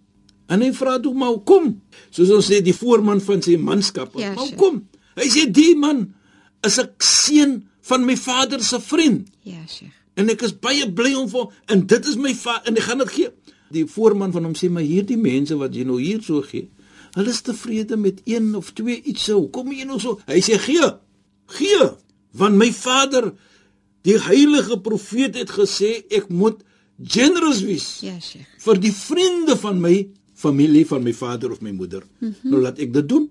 En 0.48 0.62
hy 0.64 0.72
vra 0.74 0.98
toe 1.02 1.14
maar 1.14 1.36
kom. 1.46 1.80
Soos 2.10 2.30
ons 2.30 2.48
sê 2.50 2.62
die 2.64 2.74
voorman 2.74 3.20
van 3.20 3.42
sy 3.42 3.56
manskap. 3.60 4.16
Ja, 4.18 4.32
maar 4.34 4.46
sure. 4.46 4.56
kom. 4.56 4.80
Hy 5.16 5.28
sê 5.28 5.50
die 5.52 5.74
man 5.76 6.14
is 6.66 6.78
'n 6.78 6.88
seun 6.98 7.52
van 7.80 8.04
my 8.06 8.16
vader 8.16 8.62
se 8.62 8.80
vriend 8.80 9.28
Ja, 9.42 9.60
Sheikh. 9.66 9.92
en 10.16 10.28
ek 10.30 10.42
is 10.42 10.52
baie 10.52 10.86
bly 10.92 11.14
om 11.14 11.28
vir 11.28 11.48
en 11.68 11.86
dit 11.86 12.06
is 12.06 12.16
my 12.16 12.34
en 12.64 12.76
ek 12.76 12.82
gaan 12.82 12.98
dit 12.98 13.08
gee. 13.10 13.28
Die 13.70 13.86
voorman 13.86 14.32
van 14.32 14.44
hom 14.44 14.54
sê 14.54 14.68
maar 14.70 14.82
hierdie 14.82 15.16
mense 15.16 15.56
wat 15.56 15.74
jy 15.74 15.84
nou 15.84 16.00
hier 16.00 16.22
so 16.22 16.42
gee, 16.42 16.68
hulle 17.16 17.30
is 17.30 17.40
tevrede 17.46 17.96
met 17.96 18.20
een 18.24 18.54
of 18.54 18.70
twee 18.72 19.02
iets 19.02 19.24
sou. 19.24 19.48
Kom 19.50 19.72
jy 19.72 19.84
nou 19.84 19.98
so? 20.00 20.18
Hy 20.26 20.40
sê 20.44 20.58
gee. 20.58 20.90
Gee 21.58 21.90
want 22.32 22.54
my 22.54 22.70
vader 22.72 23.32
die 24.06 24.16
heilige 24.22 24.76
profeet 24.80 25.34
het 25.34 25.50
gesê 25.50 25.96
ek 26.14 26.28
moet 26.30 26.60
generous 27.00 27.62
wees 27.66 27.88
Ja, 28.04 28.14
Sheikh. 28.20 28.46
vir 28.64 28.78
die 28.80 28.92
vriende 28.94 29.56
van 29.58 29.80
my 29.80 30.08
familie 30.34 30.86
van 30.86 31.02
my 31.04 31.12
vader 31.12 31.50
of 31.52 31.60
my 31.60 31.70
moeder. 31.70 32.02
Mm. 32.20 32.34
-hmm. 32.42 32.50
Nou 32.50 32.62
laat 32.62 32.78
ek 32.78 32.92
dit 32.92 33.08
doen 33.08 33.28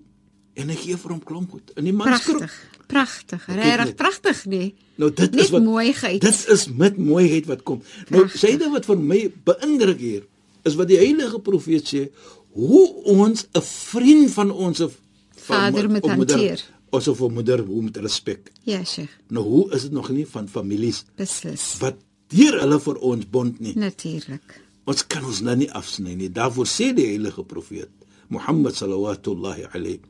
en 0.54 0.70
ek 0.70 0.78
gee 0.78 0.96
vir 0.96 1.10
hom 1.10 1.22
klomp 1.24 1.50
goed. 1.50 1.70
In 1.76 1.84
die 1.84 1.92
man 1.92 2.18
skrik. 2.18 2.36
Pragtig. 2.36 2.54
Pragtig. 2.86 3.46
Regtig 3.46 3.94
pragtig, 3.94 4.44
nee. 4.46 4.74
Nou 4.96 5.10
dit 5.12 5.30
Net 5.30 5.44
is 5.44 5.50
wat 5.50 5.62
mooiheid. 5.62 6.20
Dit 6.20 6.46
is 6.48 6.66
met 6.68 6.96
mooiheid 6.96 7.46
wat 7.46 7.62
kom. 7.62 7.82
Nou 8.08 8.22
Pragtig. 8.22 8.40
sê 8.40 8.58
dit 8.58 8.70
wat 8.70 8.84
vir 8.84 8.98
my 8.98 9.32
beïndruk 9.44 9.98
hier 9.98 10.26
is 10.62 10.74
wat 10.74 10.88
die 10.88 10.98
heilige 10.98 11.40
profeet 11.40 11.86
sê 11.88 12.10
hoe 12.52 12.86
ons 13.04 13.46
'n 13.52 13.62
vriend 13.62 14.30
van 14.30 14.50
ons 14.50 14.80
of 14.80 14.98
Vader 15.36 15.90
moet 15.90 16.06
hanteer. 16.06 16.64
Ons 16.90 17.08
of 17.08 17.20
'n 17.20 17.32
moeder 17.32 17.60
hoe 17.60 17.82
moet 17.82 17.96
respek. 17.96 18.52
Ja, 18.62 18.84
Sheikh. 18.84 19.10
Nou 19.28 19.44
hoe 19.44 19.72
is 19.72 19.82
dit 19.82 19.92
nog 19.92 20.08
nie 20.10 20.26
van 20.26 20.48
families 20.48 21.04
Beslis. 21.16 21.76
wat 21.78 21.96
deur 22.28 22.60
hulle 22.60 22.80
vir 22.80 22.96
ons 22.98 23.30
bond 23.30 23.60
nie. 23.60 23.76
Natuurlik. 23.78 24.60
Ons 24.84 25.06
kan 25.06 25.24
ons 25.24 25.40
nou 25.40 25.56
nie 25.56 25.72
afsny 25.72 26.14
nie. 26.14 26.30
Daarvoor 26.32 26.66
sê 26.66 26.94
die 26.94 27.06
heilige 27.06 27.44
profeet 27.44 27.88
Mohammed 28.28 28.74
sallallahu 28.74 29.66
alayhi 29.74 30.00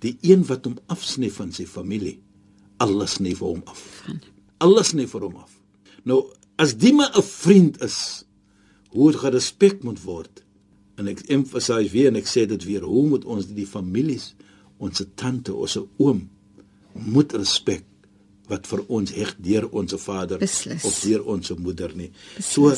die 0.00 0.16
een 0.20 0.44
wat 0.48 0.64
hom 0.68 0.78
afsny 0.92 1.28
van 1.32 1.52
sy 1.52 1.66
familie, 1.68 2.18
Allah 2.82 3.08
sny 3.08 3.32
vir 3.36 3.48
hom 3.48 3.62
af. 3.70 3.82
Allah 4.64 4.84
sny 4.84 5.06
vir 5.08 5.26
hom 5.26 5.36
af. 5.40 5.52
Nou 6.04 6.26
as 6.58 6.76
die 6.76 6.92
maar 6.92 7.12
'n 7.16 7.22
vriend 7.22 7.82
is, 7.82 8.24
hoe 8.90 9.08
het 9.08 9.20
gerespek 9.20 9.82
moet 9.84 10.00
word. 10.04 10.42
En 10.96 11.08
ek 11.12 11.20
emphasize 11.28 11.92
weer 11.92 12.08
en 12.08 12.16
ek 12.16 12.28
sê 12.30 12.46
dit 12.48 12.64
weer, 12.64 12.84
hoe 12.86 13.04
moet 13.08 13.24
ons 13.24 13.48
die 13.56 13.66
families, 13.68 14.30
ons 14.80 15.02
tante, 15.14 15.54
ons 15.54 15.76
oom 16.00 16.24
moet 17.06 17.32
respek 17.36 17.84
wat 18.50 18.68
vir 18.70 18.84
ons 18.92 19.12
heg 19.16 19.34
deur 19.42 19.66
ons 19.74 19.96
vader 20.00 20.40
Beslis. 20.40 20.84
of 20.86 21.00
deur 21.02 21.26
ons 21.34 21.52
moeder 21.58 21.92
nie. 21.98 22.12
Beslis. 22.36 22.52
So 22.52 22.72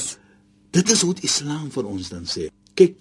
dit 0.75 0.91
is 0.95 1.05
hoe 1.05 1.15
Islam 1.23 1.69
vir 1.75 1.87
ons 1.87 2.09
dan 2.13 2.27
sê. 2.29 2.49
Kyk, 2.79 2.97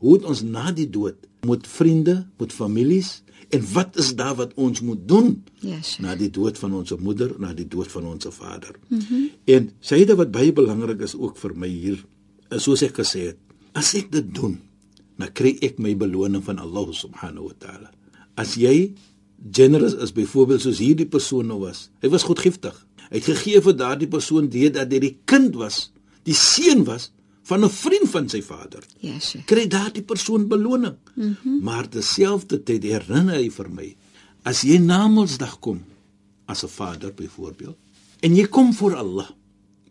hoe 0.00 0.16
het 0.18 0.28
ons 0.28 0.44
na 0.44 0.70
die 0.76 0.88
dood 0.88 1.18
moet 1.48 1.66
vriende, 1.66 2.26
moet 2.38 2.52
families 2.52 3.20
en 3.50 3.64
wat 3.72 3.96
is 3.98 4.12
daar 4.14 4.36
wat 4.38 4.52
ons 4.54 4.80
moet 4.84 5.00
doen? 5.08 5.32
Ja, 5.58 5.80
Sheikh. 5.82 6.04
na 6.04 6.14
die 6.14 6.30
dood 6.30 6.58
van 6.58 6.74
ons 6.78 6.92
moeder, 7.02 7.34
na 7.42 7.50
die 7.56 7.66
dood 7.68 7.90
van 7.90 8.06
ons 8.06 8.26
vader. 8.30 8.76
Mm 8.88 9.00
-hmm. 9.08 9.30
En 9.44 9.72
dit 9.88 10.16
wat 10.16 10.30
baie 10.30 10.52
belangrik 10.52 11.00
is 11.00 11.16
ook 11.16 11.36
vir 11.36 11.56
my 11.56 11.68
hier, 11.68 12.04
is 12.50 12.62
soos 12.62 12.82
ek 12.82 12.94
gesê 13.00 13.26
het, 13.26 13.36
as 13.74 13.94
ek 13.94 14.10
dit 14.12 14.34
doen, 14.34 14.58
dan 15.18 15.32
kry 15.32 15.58
ek 15.62 15.78
my 15.78 15.94
beloning 15.94 16.42
van 16.42 16.58
Allah 16.58 16.88
subhanahu 16.92 17.50
wa 17.50 17.56
taala. 17.58 17.90
As 18.36 18.56
jy 18.56 18.94
generous 19.52 19.94
is 19.94 20.12
byvoorbeeld 20.12 20.60
soos 20.60 20.78
hierdie 20.78 21.08
persoon 21.08 21.46
nou 21.46 21.60
was. 21.60 21.88
Hy 22.02 22.08
was 22.12 22.22
godgiftig. 22.28 22.74
Hy 23.10 23.16
het 23.18 23.24
gegee 23.24 23.60
vir 23.60 23.76
daardie 23.76 24.08
persoon 24.08 24.48
die 24.48 24.70
dat 24.70 24.92
hy 24.92 24.98
die 24.98 25.16
kind 25.24 25.54
was, 25.56 25.90
die 26.24 26.36
seun 26.36 26.84
was 26.84 27.10
van 27.42 27.64
'n 27.64 27.70
vriend 27.70 28.08
van 28.10 28.28
sy 28.28 28.42
vader 28.42 28.84
Ja, 29.00 29.18
Sheikh. 29.18 29.46
kry 29.46 29.66
daardie 29.66 30.02
persoon 30.02 30.48
beloning. 30.48 30.96
Mm 31.16 31.36
-hmm. 31.42 31.62
Maar 31.62 31.88
terselfdertyd 31.88 32.82
herinner 32.82 33.34
hy 33.36 33.50
vir 33.50 33.68
my 33.70 33.96
as 34.44 34.62
jy 34.62 34.78
na 34.78 35.08
Mondsdag 35.08 35.58
kom 35.60 35.82
as 36.46 36.62
'n 36.64 36.68
vader 36.68 37.12
byvoorbeeld 37.14 37.76
en 38.20 38.36
jy 38.36 38.46
kom 38.46 38.72
voor 38.74 38.94
Allah 38.94 39.28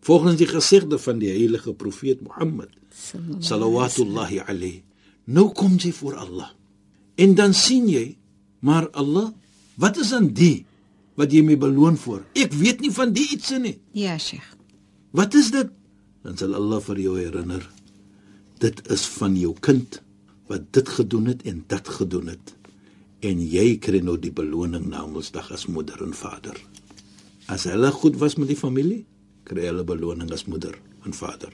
volgens 0.00 0.36
die 0.36 0.46
gesegde 0.46 0.98
van 0.98 1.18
die 1.18 1.28
heilige 1.28 1.74
profeet 1.74 2.20
Mohammed 2.22 2.70
sallallahu 2.92 4.40
alayhi 4.46 4.82
nou 5.26 5.50
kom 5.54 5.78
jy 5.78 5.92
voor 5.92 6.16
Allah 6.20 6.50
en 7.16 7.34
dan 7.34 7.54
sien 7.54 7.88
jy 7.88 8.16
maar 8.60 8.90
Allah 8.92 9.32
wat 9.76 9.96
is 9.96 10.12
aan 10.12 10.32
die 10.34 10.66
wat 11.16 11.32
jy 11.32 11.42
my 11.42 11.56
beloon 11.56 11.96
voor 11.96 12.24
ek 12.34 12.52
weet 12.52 12.80
nie 12.80 12.92
van 12.94 13.12
die 13.12 13.28
iets 13.34 13.50
nie 13.58 13.78
Ja, 13.92 14.18
Sheikh. 14.18 14.56
Wat 15.10 15.34
is 15.34 15.50
dit? 15.50 15.70
Dan 16.22 16.36
sal 16.38 16.54
Allah 16.54 16.78
vir 16.84 17.00
jou 17.02 17.16
herinner. 17.18 17.64
Dit 18.62 18.82
is 18.92 19.06
van 19.18 19.34
jou 19.38 19.54
kind 19.64 19.98
wat 20.50 20.68
dit 20.74 20.88
gedoen 20.88 21.30
het 21.32 21.42
en 21.48 21.64
dit 21.66 21.88
gedoen 21.96 22.30
het. 22.30 22.54
En 23.26 23.40
jy 23.42 23.78
kry 23.82 24.00
nou 24.04 24.16
die 24.20 24.32
beloning 24.32 24.86
na 24.90 25.02
Mondsdag 25.06 25.50
as 25.54 25.66
moeder 25.66 26.00
en 26.04 26.14
vader. 26.16 26.56
As 27.50 27.66
hulle 27.68 27.90
goed 27.92 28.18
was 28.20 28.36
met 28.38 28.50
die 28.52 28.58
familie, 28.58 29.02
kry 29.48 29.66
hulle 29.66 29.84
beloning 29.86 30.30
as 30.32 30.46
moeder 30.46 30.76
en 31.04 31.16
vader. 31.16 31.52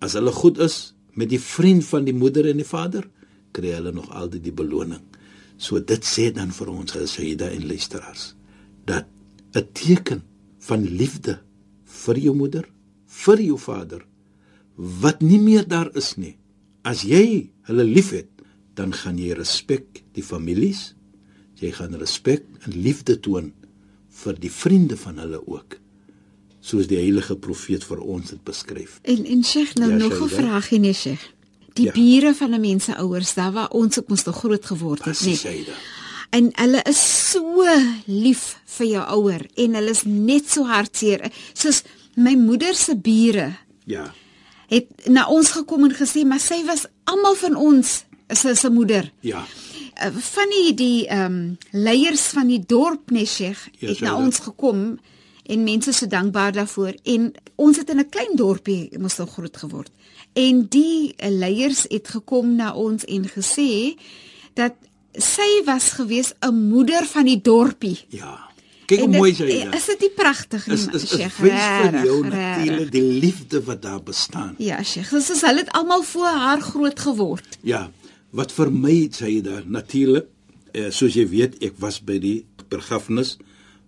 As 0.00 0.16
hulle 0.16 0.32
goed 0.32 0.58
is 0.58 0.94
met 1.14 1.30
die 1.30 1.40
vriend 1.40 1.84
van 1.84 2.06
die 2.08 2.16
moeder 2.16 2.48
en 2.48 2.60
die 2.60 2.66
vader, 2.68 3.04
kry 3.52 3.74
hulle 3.76 3.92
nog 3.92 4.10
altyd 4.10 4.44
die 4.46 4.54
beloning. 4.56 5.02
So 5.60 5.80
dit 5.80 6.04
sê 6.06 6.30
dan 6.32 6.54
vir 6.56 6.70
ons 6.72 6.96
gesaide 6.96 7.50
en 7.52 7.66
luisteraars 7.68 8.34
dat 8.88 9.06
'n 9.54 9.66
teken 9.72 10.22
van 10.58 10.82
liefde 10.82 11.40
vir 11.84 12.18
jou 12.18 12.34
moeder, 12.34 12.64
vir 13.06 13.40
jou 13.40 13.58
vader 13.58 14.06
wat 14.76 15.20
nie 15.20 15.38
meer 15.38 15.68
daar 15.68 15.90
is 15.96 16.16
nie. 16.16 16.36
As 16.82 17.02
jy 17.02 17.50
hulle 17.68 17.84
liefhet, 17.84 18.28
dan 18.74 18.92
gaan 18.92 19.18
jy 19.18 19.34
respek 19.36 20.02
die 20.16 20.24
families. 20.24 20.94
Jy 21.60 21.72
gaan 21.76 21.94
respek 22.00 22.46
en 22.64 22.72
liefde 22.72 23.20
toon 23.20 23.52
vir 24.22 24.38
die 24.40 24.50
vriende 24.50 24.96
van 24.96 25.18
hulle 25.18 25.42
ook. 25.46 25.76
Soos 26.60 26.86
die 26.86 26.96
heilige 26.98 27.36
profeet 27.36 27.84
vir 27.84 27.98
ons 28.00 28.30
dit 28.30 28.42
beskryf. 28.44 28.98
En 29.02 29.24
en 29.24 29.44
Sheikh, 29.44 29.74
nou 29.74 29.90
Ja, 29.90 29.96
nog 29.96 30.12
'n 30.12 30.28
Shaida. 30.28 30.36
vraagie 30.36 30.78
nee, 30.78 30.92
Sheikh. 30.94 31.22
Die 31.72 31.84
Ja. 31.86 31.92
bure 31.92 32.34
van 32.34 32.50
'n 32.54 32.60
mens 32.60 32.84
se 32.84 32.96
ouers, 32.96 33.34
daar 33.34 33.52
waar 33.52 33.70
ons 33.70 33.98
ook 33.98 34.08
mos 34.08 34.24
nog 34.24 34.36
groot 34.36 34.66
geword 34.66 35.04
het, 35.04 35.20
nee. 35.24 35.40
Aida. 35.46 35.72
en 36.30 36.50
hulle 36.54 36.82
is 36.88 37.30
so 37.30 37.64
lief 38.06 38.60
vir 38.64 38.86
jou 38.86 39.04
ouer 39.08 39.46
en 39.54 39.74
hulle 39.74 39.90
is 39.90 40.02
net 40.04 40.50
so 40.50 40.64
hartseer 40.64 41.30
soos 41.52 41.82
my 42.14 42.34
moeder 42.34 42.74
se 42.74 42.94
bure 42.96 43.52
Ja. 43.84 44.12
het 44.68 44.86
na 45.08 45.26
ons 45.28 45.50
gekom 45.50 45.84
en 45.84 45.94
gesê 45.94 46.24
maar 46.24 46.40
sy 46.40 46.64
was 46.64 46.86
almal 47.04 47.34
van 47.34 47.56
ons 47.56 48.04
is 48.28 48.60
sy 48.60 48.68
moeder 48.68 49.10
Ja. 49.20 49.44
uh, 50.04 50.10
van 50.16 50.48
die 50.50 50.74
die 50.74 51.06
ehm 51.08 51.24
um, 51.32 51.58
leiers 51.72 52.20
van 52.20 52.46
die 52.46 52.62
dorp 52.66 53.10
Sheikh 53.26 53.68
Ja, 53.78 53.88
het 53.88 54.00
na 54.00 54.16
ons 54.16 54.38
gekom 54.38 54.98
en 55.50 55.64
mense 55.66 55.92
so 55.92 56.06
dankbaar 56.06 56.52
daarvoor 56.56 56.94
en 57.04 57.32
ons 57.56 57.76
het 57.80 57.90
in 57.90 57.98
'n 58.00 58.08
klein 58.08 58.36
dorpie 58.36 58.90
moes 58.98 59.16
nou 59.18 59.28
groot 59.28 59.56
geword 59.56 59.90
en 60.34 60.66
die 60.68 61.14
uh, 61.18 61.28
leiers 61.30 61.86
het 61.90 62.08
gekom 62.08 62.54
na 62.56 62.72
ons 62.74 63.04
en 63.04 63.26
gesê 63.28 63.96
dat 64.54 64.74
sy 65.18 65.50
was 65.66 65.90
gewees 65.98 66.32
'n 66.40 66.54
moeder 66.68 67.04
van 67.06 67.24
die 67.24 67.40
dorpie 67.40 67.98
Ja. 68.08 68.48
Kyk 68.90 68.98
hoe 69.00 69.08
mooi 69.08 69.34
sy 69.34 69.44
is. 69.44 69.74
is 69.76 69.86
dit 69.86 70.00
nie 70.00 70.10
pragtig 70.16 70.66
nie 70.66 70.74
Is 70.74 70.86
is 70.86 71.02
is 71.02 71.10
Sheikh 71.10 71.36
wys 71.38 71.50
vir 71.82 72.04
jou 72.04 72.22
natuurlik 72.26 72.90
die 72.92 73.02
liefde 73.20 73.62
wat 73.64 73.82
daar 73.82 74.02
bestaan. 74.02 74.54
ja 74.58 74.82
Sheikh 74.82 75.10
dis 75.10 75.30
is 75.30 75.40
hulle 75.42 75.58
het 75.58 75.70
almal 75.72 76.02
voor 76.02 76.26
haar 76.26 76.60
groot 76.60 77.00
geword 77.00 77.58
Ja, 77.62 77.90
wat 78.30 78.52
vir 78.52 78.70
my 78.70 79.08
sê 79.12 79.40
daar 79.42 79.62
natuurlik, 79.66 80.26
eh, 80.72 80.90
soos 80.90 81.14
jy 81.14 81.28
weet, 81.28 81.62
ek 81.62 81.72
was 81.78 82.00
by 82.00 82.18
die 82.18 82.44
begrafnis 82.68 83.36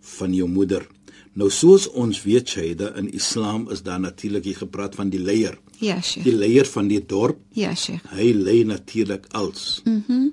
van 0.01 0.35
jou 0.35 0.49
moeder. 0.49 0.87
Nou 1.35 1.49
soos 1.51 1.89
ons 1.89 2.23
weet, 2.27 2.49
Shaida, 2.49 2.91
in 3.01 3.09
Islam 3.13 3.71
is 3.73 3.83
daar 3.83 4.01
natuurlik 4.01 4.45
hier 4.45 4.57
gepraat 4.57 4.95
van 4.95 5.11
die 5.11 5.21
leier. 5.21 5.59
ja 5.83 6.01
Sheikh 6.01 6.25
Die 6.25 6.35
leier 6.37 6.67
van 6.67 6.89
die 6.89 7.01
dorp, 7.07 7.39
ja 7.59 7.75
Sheikh 7.75 8.05
hy 8.11 8.33
lei 8.33 8.65
natuurlik 8.65 9.27
als. 9.33 9.83
Mhm. 9.85 10.03
Mm 10.09 10.33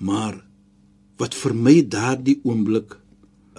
maar 0.00 0.38
wat 1.20 1.34
vir 1.36 1.52
my 1.54 1.82
daardie 1.84 2.38
oomblik, 2.42 2.94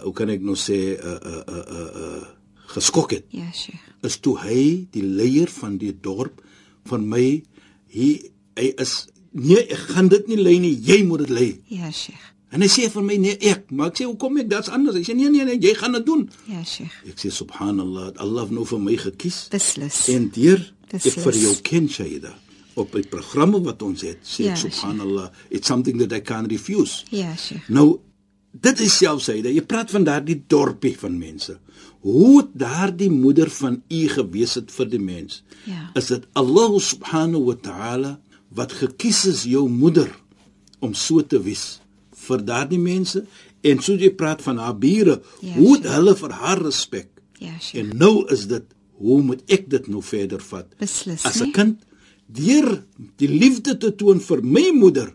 hoe 0.04 0.14
kan 0.14 0.30
ek 0.34 0.42
nou 0.42 0.56
sê, 0.58 0.98
uh 0.98 1.20
uh 1.22 1.44
uh 1.46 1.66
uh, 1.78 1.90
uh 2.02 2.24
geskok 2.74 3.12
het, 3.12 3.26
ja 3.30 3.46
Sheikh 3.54 3.92
is 4.02 4.18
toe 4.18 4.38
hy 4.42 4.88
die 4.94 5.04
leier 5.06 5.52
van 5.54 5.78
die 5.78 5.94
dorp 5.94 6.42
van 6.90 7.06
my 7.08 7.44
hy 7.94 8.10
hy 8.58 8.72
is 8.82 8.96
nee 9.32 9.62
ek 9.62 9.86
gaan 9.94 10.10
dit 10.10 10.28
nie 10.32 10.40
lei 10.42 10.58
nie 10.64 10.74
jy 10.74 11.04
moet 11.06 11.28
dit 11.28 11.34
lei 11.38 11.50
ja 11.70 11.92
Sheikh 11.92 12.31
en 12.52 12.64
hy 12.64 12.68
sê 12.72 12.90
vir 12.92 13.06
my 13.08 13.18
nee 13.22 13.38
ek. 13.52 13.72
Maar 13.72 13.92
ek 13.92 14.02
sê 14.02 14.08
hoekom 14.10 14.42
ek? 14.44 14.52
Dit's 14.52 14.72
anders. 14.74 14.98
Hy 15.00 15.06
sê 15.08 15.16
nee 15.18 15.32
nee 15.32 15.48
nee 15.48 15.60
jy 15.62 15.74
gaan 15.80 15.96
dit 15.98 16.06
doen. 16.08 16.28
Ja 16.52 16.64
Sheikh. 16.68 16.94
Ek 17.08 17.20
sê 17.22 17.32
subhanallah 17.34 18.12
het 18.12 18.22
Allah 18.24 18.52
nou 18.54 18.66
vir 18.68 18.84
my 18.84 18.96
gekies. 19.00 19.46
Beslis. 19.54 20.04
En 20.14 20.30
deur 20.36 20.64
Dis 20.92 21.08
ek 21.12 21.20
vir 21.24 21.40
jou 21.40 21.56
ken 21.68 21.90
Shaida 21.92 22.36
op 22.80 22.94
die 22.96 23.08
programme 23.08 23.60
wat 23.64 23.84
ons 23.84 24.04
het 24.08 24.24
sê 24.28 24.48
Ja, 24.48 24.56
ek 24.56 24.64
subhanallah 24.66 25.30
it's 25.50 25.72
something 25.72 26.00
that 26.04 26.16
I 26.16 26.22
can't 26.24 26.52
refuse. 26.52 27.06
Ja 27.16 27.36
Sheikh. 27.40 27.70
Nou, 27.72 28.02
dit 28.52 28.84
is 28.84 28.98
selfsyde. 29.00 29.54
Jy 29.56 29.64
praat 29.68 29.94
van 29.96 30.08
daardie 30.08 30.42
dorpie 30.52 30.98
van 31.00 31.16
mense. 31.20 31.58
Hoe 32.02 32.42
het 32.42 32.52
daardie 32.58 33.12
moeder 33.14 33.50
van 33.54 33.78
u 33.88 34.02
gewees 34.10 34.58
het 34.58 34.72
vir 34.74 34.90
die 34.90 35.00
mens? 35.00 35.44
Ja. 35.70 35.92
Is 35.96 36.10
dit 36.10 36.26
Allah 36.34 36.74
subhanahu 36.82 37.46
wa 37.52 37.56
ta'ala 37.62 38.16
wat 38.58 38.74
gekies 38.76 39.26
is 39.30 39.46
jou 39.48 39.68
moeder 39.70 40.10
om 40.82 40.96
so 40.98 41.22
te 41.22 41.40
wees 41.40 41.80
vir 42.28 42.44
daardie 42.46 42.80
mense? 42.82 43.24
En 43.64 43.82
so 43.82 43.94
jy 43.98 44.10
praat 44.18 44.42
van 44.42 44.58
haar 44.58 44.78
bure, 44.78 45.22
Ja, 45.42 45.54
hoe 45.54 45.76
het 45.76 45.84
sure. 45.86 45.96
hulle 45.96 46.16
vir 46.16 46.32
haar 46.42 46.62
respek? 46.66 47.08
ja 47.42 47.56
Sheikh 47.60 47.82
En 47.82 47.98
nou 47.98 48.26
is 48.34 48.48
dit, 48.48 48.64
hoe 49.02 49.22
moet 49.22 49.42
ek 49.50 49.70
dit 49.70 49.88
nou 49.88 50.02
verder 50.06 50.42
vat? 50.42 50.68
Beslis, 50.80 51.26
As 51.26 51.40
nee? 51.40 51.48
'n 51.48 51.52
kind 51.52 51.80
deur 52.32 52.84
die 53.20 53.28
liefde 53.28 53.78
te 53.78 53.92
toon 53.96 54.20
vir 54.24 54.42
my 54.44 54.70
moeder 54.74 55.14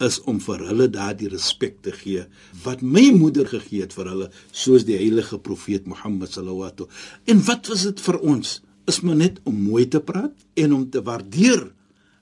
is 0.00 0.18
om 0.28 0.40
vir 0.40 0.62
hulle 0.70 0.88
daardie 0.92 1.28
respek 1.32 1.78
te 1.84 1.92
gee 1.92 2.24
wat 2.64 2.82
my 2.82 3.10
moeder 3.16 3.48
gegee 3.48 3.84
het 3.84 3.92
vir 3.96 4.08
hulle 4.12 4.30
soos 4.52 4.84
die 4.88 4.96
heilige 4.96 5.38
profeet 5.38 5.86
Mohammed 5.90 6.32
sallallahu 6.32 6.86
en 7.32 7.42
wat 7.48 7.68
was 7.72 7.84
dit 7.88 8.00
vir 8.00 8.18
ons 8.20 8.60
is 8.90 9.00
maar 9.04 9.16
net 9.20 9.40
om 9.44 9.60
mooi 9.62 9.86
te 9.88 10.00
praat 10.00 10.32
en 10.56 10.72
om 10.72 10.86
te 10.90 11.02
waardeer 11.04 11.66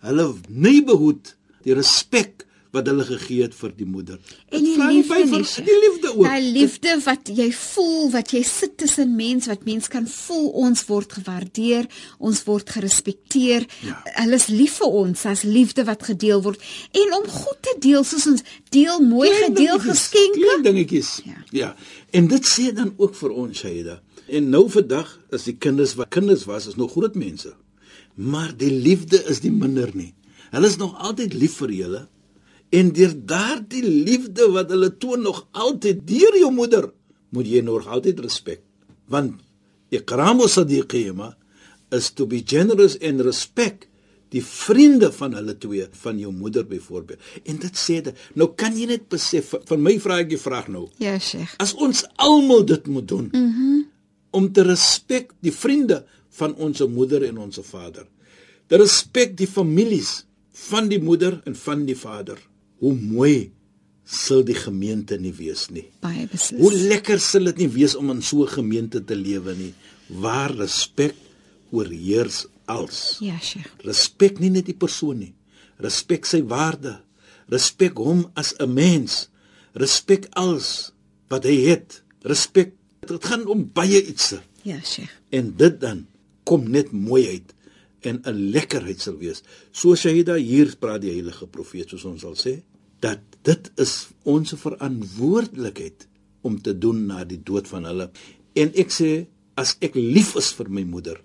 hulle 0.06 0.26
neighborhood 0.48 1.34
die 1.66 1.74
respek 1.78 2.44
wat 2.74 2.88
hulle 2.90 3.04
gegee 3.08 3.46
het 3.46 3.54
vir 3.56 3.72
die 3.76 3.86
moeder 3.88 4.18
En 4.48 4.64
die 4.64 4.76
liefde 4.76 5.14
by 5.14 5.20
nie, 5.30 5.66
die 5.66 5.78
liefde 5.84 6.12
ook 6.14 6.24
Daai 6.24 6.50
liefde 6.52 6.96
wat 7.04 7.30
jy 7.40 7.48
voel, 7.56 8.10
wat 8.12 8.32
jy 8.34 8.42
sit 8.46 8.76
tussen 8.80 9.14
mens, 9.16 9.48
wat 9.50 9.64
mens 9.68 9.88
kan 9.92 10.08
voel 10.08 10.48
ons 10.64 10.84
word 10.88 11.12
gewaardeer, 11.18 11.88
ons 12.18 12.42
word 12.46 12.70
gerespekteer. 12.74 13.66
Ja. 13.86 13.96
Hulle 14.18 14.38
is 14.38 14.48
lief 14.52 14.78
vir 14.82 14.98
ons 15.02 15.24
as 15.30 15.44
liefde 15.46 15.84
wat 15.88 16.04
gedeel 16.08 16.42
word 16.44 16.62
en 16.92 17.14
om 17.20 17.30
goed 17.32 17.62
te 17.64 17.76
deel 17.84 18.04
soos 18.08 18.26
ons 18.30 18.44
deel 18.74 19.00
mooi 19.04 19.28
Klein 19.30 19.44
gedeel 19.50 19.78
dingetjies, 19.78 20.02
geskenke. 20.02 20.42
Klein 20.42 20.66
dingetjies. 20.66 21.14
Ja. 21.24 21.40
ja. 21.62 21.70
En 22.10 22.28
dit 22.30 22.52
sê 22.52 22.70
dan 22.74 22.92
ook 22.96 23.16
vir 23.18 23.34
ons 23.44 23.64
Shaida. 23.64 23.98
En 24.28 24.50
nou 24.52 24.66
vandag 24.70 25.14
is 25.32 25.48
die 25.48 25.56
kinders 25.56 25.94
wat 25.96 26.12
kinders 26.12 26.44
was 26.48 26.68
is 26.68 26.76
nog 26.76 26.92
groot 26.92 27.16
mense. 27.16 27.54
Maar 28.14 28.52
die 28.56 28.72
liefde 28.72 29.22
is 29.30 29.40
nie 29.44 29.54
minder 29.54 29.90
nie. 29.94 30.12
Hulle 30.50 30.68
is 30.68 30.76
nog 30.80 30.96
altyd 31.04 31.36
lief 31.36 31.58
vir 31.62 31.72
julle. 31.72 32.06
En 32.70 32.92
deur 32.92 33.14
daardie 33.16 33.84
liefde 33.84 34.50
wat 34.52 34.70
hulle 34.70 34.90
toon 35.00 35.22
nog 35.24 35.46
altyd 35.50 36.06
deur 36.08 36.36
jou 36.36 36.52
moeder, 36.52 36.90
moet 37.32 37.48
jy 37.48 37.62
nog 37.64 37.86
altyd 37.88 38.20
respek. 38.20 38.60
Want 39.08 39.40
ikramu 39.94 40.48
sadiqima 40.48 41.32
is 41.96 42.10
to 42.12 42.26
be 42.28 42.42
generous 42.44 42.98
and 43.00 43.24
respect 43.24 43.88
die 44.34 44.42
vriende 44.44 45.08
van 45.16 45.32
hulle 45.38 45.54
twee 45.56 45.86
van 46.02 46.18
jou 46.20 46.32
moeder 46.32 46.66
byvoorbeeld. 46.68 47.20
En 47.48 47.60
dit 47.62 47.80
sê 47.80 48.00
dit. 48.04 48.26
Nou 48.36 48.50
kan 48.58 48.76
jy 48.76 48.88
net 48.90 49.08
besef 49.08 49.54
van 49.70 49.82
my 49.82 49.94
vra 50.02 50.20
ek 50.24 50.32
die 50.34 50.40
vraag 50.40 50.68
nou. 50.72 50.88
Ja, 51.00 51.16
Sheikh. 51.16 51.56
As 51.62 51.72
ons 51.80 52.04
almal 52.20 52.66
dit 52.68 52.86
moet 52.92 53.08
doen 53.08 53.30
mm 53.32 53.52
-hmm. 53.54 53.86
om 54.30 54.52
te 54.52 54.62
respek 54.62 55.32
die 55.40 55.52
vriende 55.52 56.04
van 56.28 56.54
ons 56.54 56.84
moeder 56.86 57.24
en 57.24 57.38
ons 57.38 57.60
vader. 57.62 58.06
Te 58.66 58.76
respek 58.76 59.36
die 59.36 59.48
families 59.48 60.24
van 60.68 60.88
die 60.88 61.00
moeder 61.00 61.40
en 61.44 61.56
van 61.56 61.84
die 61.86 61.96
vader. 61.96 62.38
Hoe 62.78 62.94
mooi 62.94 63.50
sal 64.08 64.44
die 64.46 64.56
gemeente 64.56 65.18
nie 65.20 65.34
wees 65.36 65.66
nie. 65.70 65.84
Baie 66.00 66.24
beslis. 66.30 66.60
Hoe 66.62 66.72
lekker 66.72 67.20
sal 67.20 67.50
dit 67.50 67.64
nie 67.64 67.72
wees 67.74 67.94
om 67.98 68.10
in 68.10 68.22
so 68.22 68.44
'n 68.44 68.54
gemeente 68.54 69.04
te 69.04 69.14
lewe 69.14 69.54
nie 69.54 69.74
waar 70.08 70.54
respek 70.56 71.14
oorheers 71.70 72.46
als. 72.64 73.18
Ja, 73.20 73.38
Sheikh. 73.40 73.68
Respek 73.84 74.38
nie 74.38 74.50
net 74.50 74.66
die 74.66 74.76
persoon 74.76 75.18
nie. 75.18 75.34
Respek 75.76 76.26
sy 76.26 76.42
waarde. 76.42 77.00
Respek 77.48 77.96
hom 77.96 78.30
as 78.34 78.54
'n 78.58 78.72
mens. 78.72 79.28
Respek 79.74 80.28
alles 80.32 80.92
wat 81.28 81.44
hy 81.44 81.68
het. 81.68 82.02
Respek 82.22 82.72
dit 83.06 83.24
gaan 83.24 83.46
om 83.46 83.70
baie 83.72 84.06
ietsie. 84.06 84.40
Ja, 84.62 84.80
Sheikh. 84.82 85.12
En 85.30 85.54
dit 85.56 85.80
dan 85.80 86.06
kom 86.44 86.70
net 86.70 86.92
mooi 86.92 87.28
uit 87.28 87.54
en 88.02 88.20
'n 88.24 88.50
lekkerheid 88.54 89.00
sal 89.00 89.16
wees. 89.18 89.42
Soos 89.72 90.02
hy 90.02 90.22
daar 90.22 90.38
hier 90.38 90.74
praat 90.78 91.02
die 91.02 91.12
heilige 91.12 91.46
profeet 91.46 91.88
soos 91.88 92.04
ons 92.04 92.20
sal 92.20 92.36
sê 92.36 92.62
dat 93.00 93.20
dit 93.42 93.70
is 93.76 94.08
ons 94.24 94.54
verantwoordelikheid 94.58 96.06
om 96.42 96.60
te 96.60 96.78
doen 96.78 97.06
na 97.06 97.24
die 97.24 97.42
dood 97.42 97.68
van 97.68 97.84
hulle. 97.84 98.10
En 98.54 98.72
ek 98.74 98.90
sê 98.90 99.26
as 99.54 99.76
ek 99.80 99.94
lief 99.94 100.34
is 100.36 100.52
vir 100.52 100.68
my 100.70 100.84
moeder, 100.84 101.18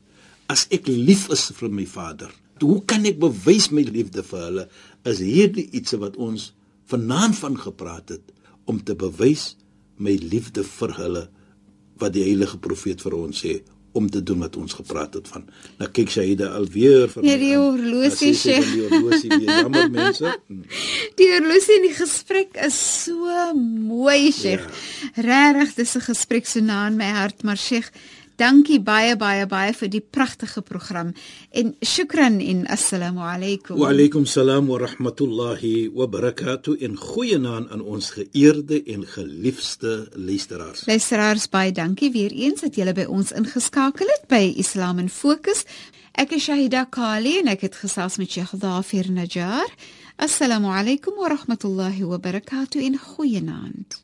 as 0.48 0.68
ek 0.72 0.88
lief 0.88 1.30
is 1.30 1.52
vir 1.52 1.70
my 1.70 1.86
vader, 1.86 2.32
hoe 2.62 2.82
kan 2.86 3.06
ek 3.06 3.20
bewys 3.20 3.72
my 3.72 3.84
liefde 3.84 4.24
vir 4.24 4.40
hulle? 4.40 4.68
Is 5.06 5.20
hierdie 5.20 5.70
iets 5.72 5.94
wat 6.00 6.16
ons 6.18 6.54
vanaand 6.88 7.36
van 7.36 7.58
gepraat 7.58 8.10
het 8.10 8.34
om 8.66 8.80
te 8.84 8.96
bewys 8.96 9.56
my 9.98 10.16
liefde 10.22 10.64
vir 10.64 10.94
hulle 10.98 11.24
wat 12.00 12.14
die 12.16 12.24
heilige 12.24 12.58
profeet 12.58 13.02
vir 13.04 13.16
ons 13.18 13.44
sê 13.44 13.60
om 13.94 14.10
te 14.10 14.24
doen 14.26 14.40
wat 14.40 14.56
ons 14.58 14.74
gepraat 14.74 15.14
het 15.14 15.28
van. 15.28 15.44
Nou 15.78 15.90
kyk 15.94 16.10
Shaida 16.10 16.48
alweer 16.58 17.10
vir 17.14 17.24
Ja, 17.28 17.36
die 17.38 17.54
horlosie, 17.58 18.32
Nou 18.34 18.40
sê 18.42 18.58
sy 18.62 18.74
Die 18.74 18.88
horlosie 18.90 19.30
weer 19.30 19.60
jammer 19.62 19.90
mense. 20.00 20.34
Die 21.20 21.30
horlosie 21.36 21.76
in 21.78 21.88
die 21.88 21.96
gesprek 21.98 22.58
is 22.66 22.80
so 23.04 23.54
mooi, 23.58 24.32
Sheikh. 24.32 24.66
Ja. 24.66 25.22
Regtig, 25.30 25.76
dis 25.76 25.96
'n 25.96 26.02
gesprek 26.10 26.46
so 26.50 26.60
na 26.60 26.88
in 26.88 26.98
my 26.98 27.12
hart, 27.14 27.44
maar 27.44 27.58
Sheikh, 27.58 27.92
dankie 28.42 28.80
baie 28.82 29.16
baie 29.16 29.46
baie 29.48 29.74
vir 29.74 29.90
die 29.90 30.02
pragtige 30.02 30.62
program 30.62 31.14
en 31.52 31.74
shukran 31.82 32.40
en 32.42 32.66
assalamu 32.68 33.22
alaykum. 33.22 33.78
Wa 33.80 33.92
alaykum 33.94 34.26
salaam 34.26 34.68
wa 34.68 34.80
rahmatullahi 34.82 35.90
wa 35.94 36.08
barakatuh 36.08 36.78
in 36.80 36.98
goeienaand 36.98 37.72
aan 37.72 37.82
ons 37.82 38.12
geëerde 38.18 38.84
en 38.84 39.06
geliefde 39.08 40.10
luisteraars. 40.16 40.86
Luisteraars, 40.88 41.50
baie 41.50 41.72
dankie 41.72 42.12
weer 42.12 42.32
eens 42.32 42.62
dat 42.62 42.76
julle 42.76 42.94
by 42.94 43.06
ons 43.10 43.32
ingeskakel 43.32 44.10
het 44.18 44.28
by 44.30 44.54
Islam 44.58 45.00
in 45.00 45.10
Fokus. 45.10 45.66
Ek 46.14 46.36
is 46.38 46.46
Shahida 46.46 46.86
Kali 46.90 47.40
en 47.42 47.50
ek 47.50 47.66
het 47.66 47.76
gesels 47.82 48.20
met 48.22 48.30
Sheikh 48.30 48.54
Dafir 48.62 49.10
Najjar. 49.10 49.70
Assalamu 50.22 50.70
alaykum 50.70 51.18
wa 51.18 51.32
rahmatullahi 51.34 52.06
wa 52.06 52.20
barakatuh 52.22 52.82
in 52.82 53.00
goeienaand. 53.02 54.04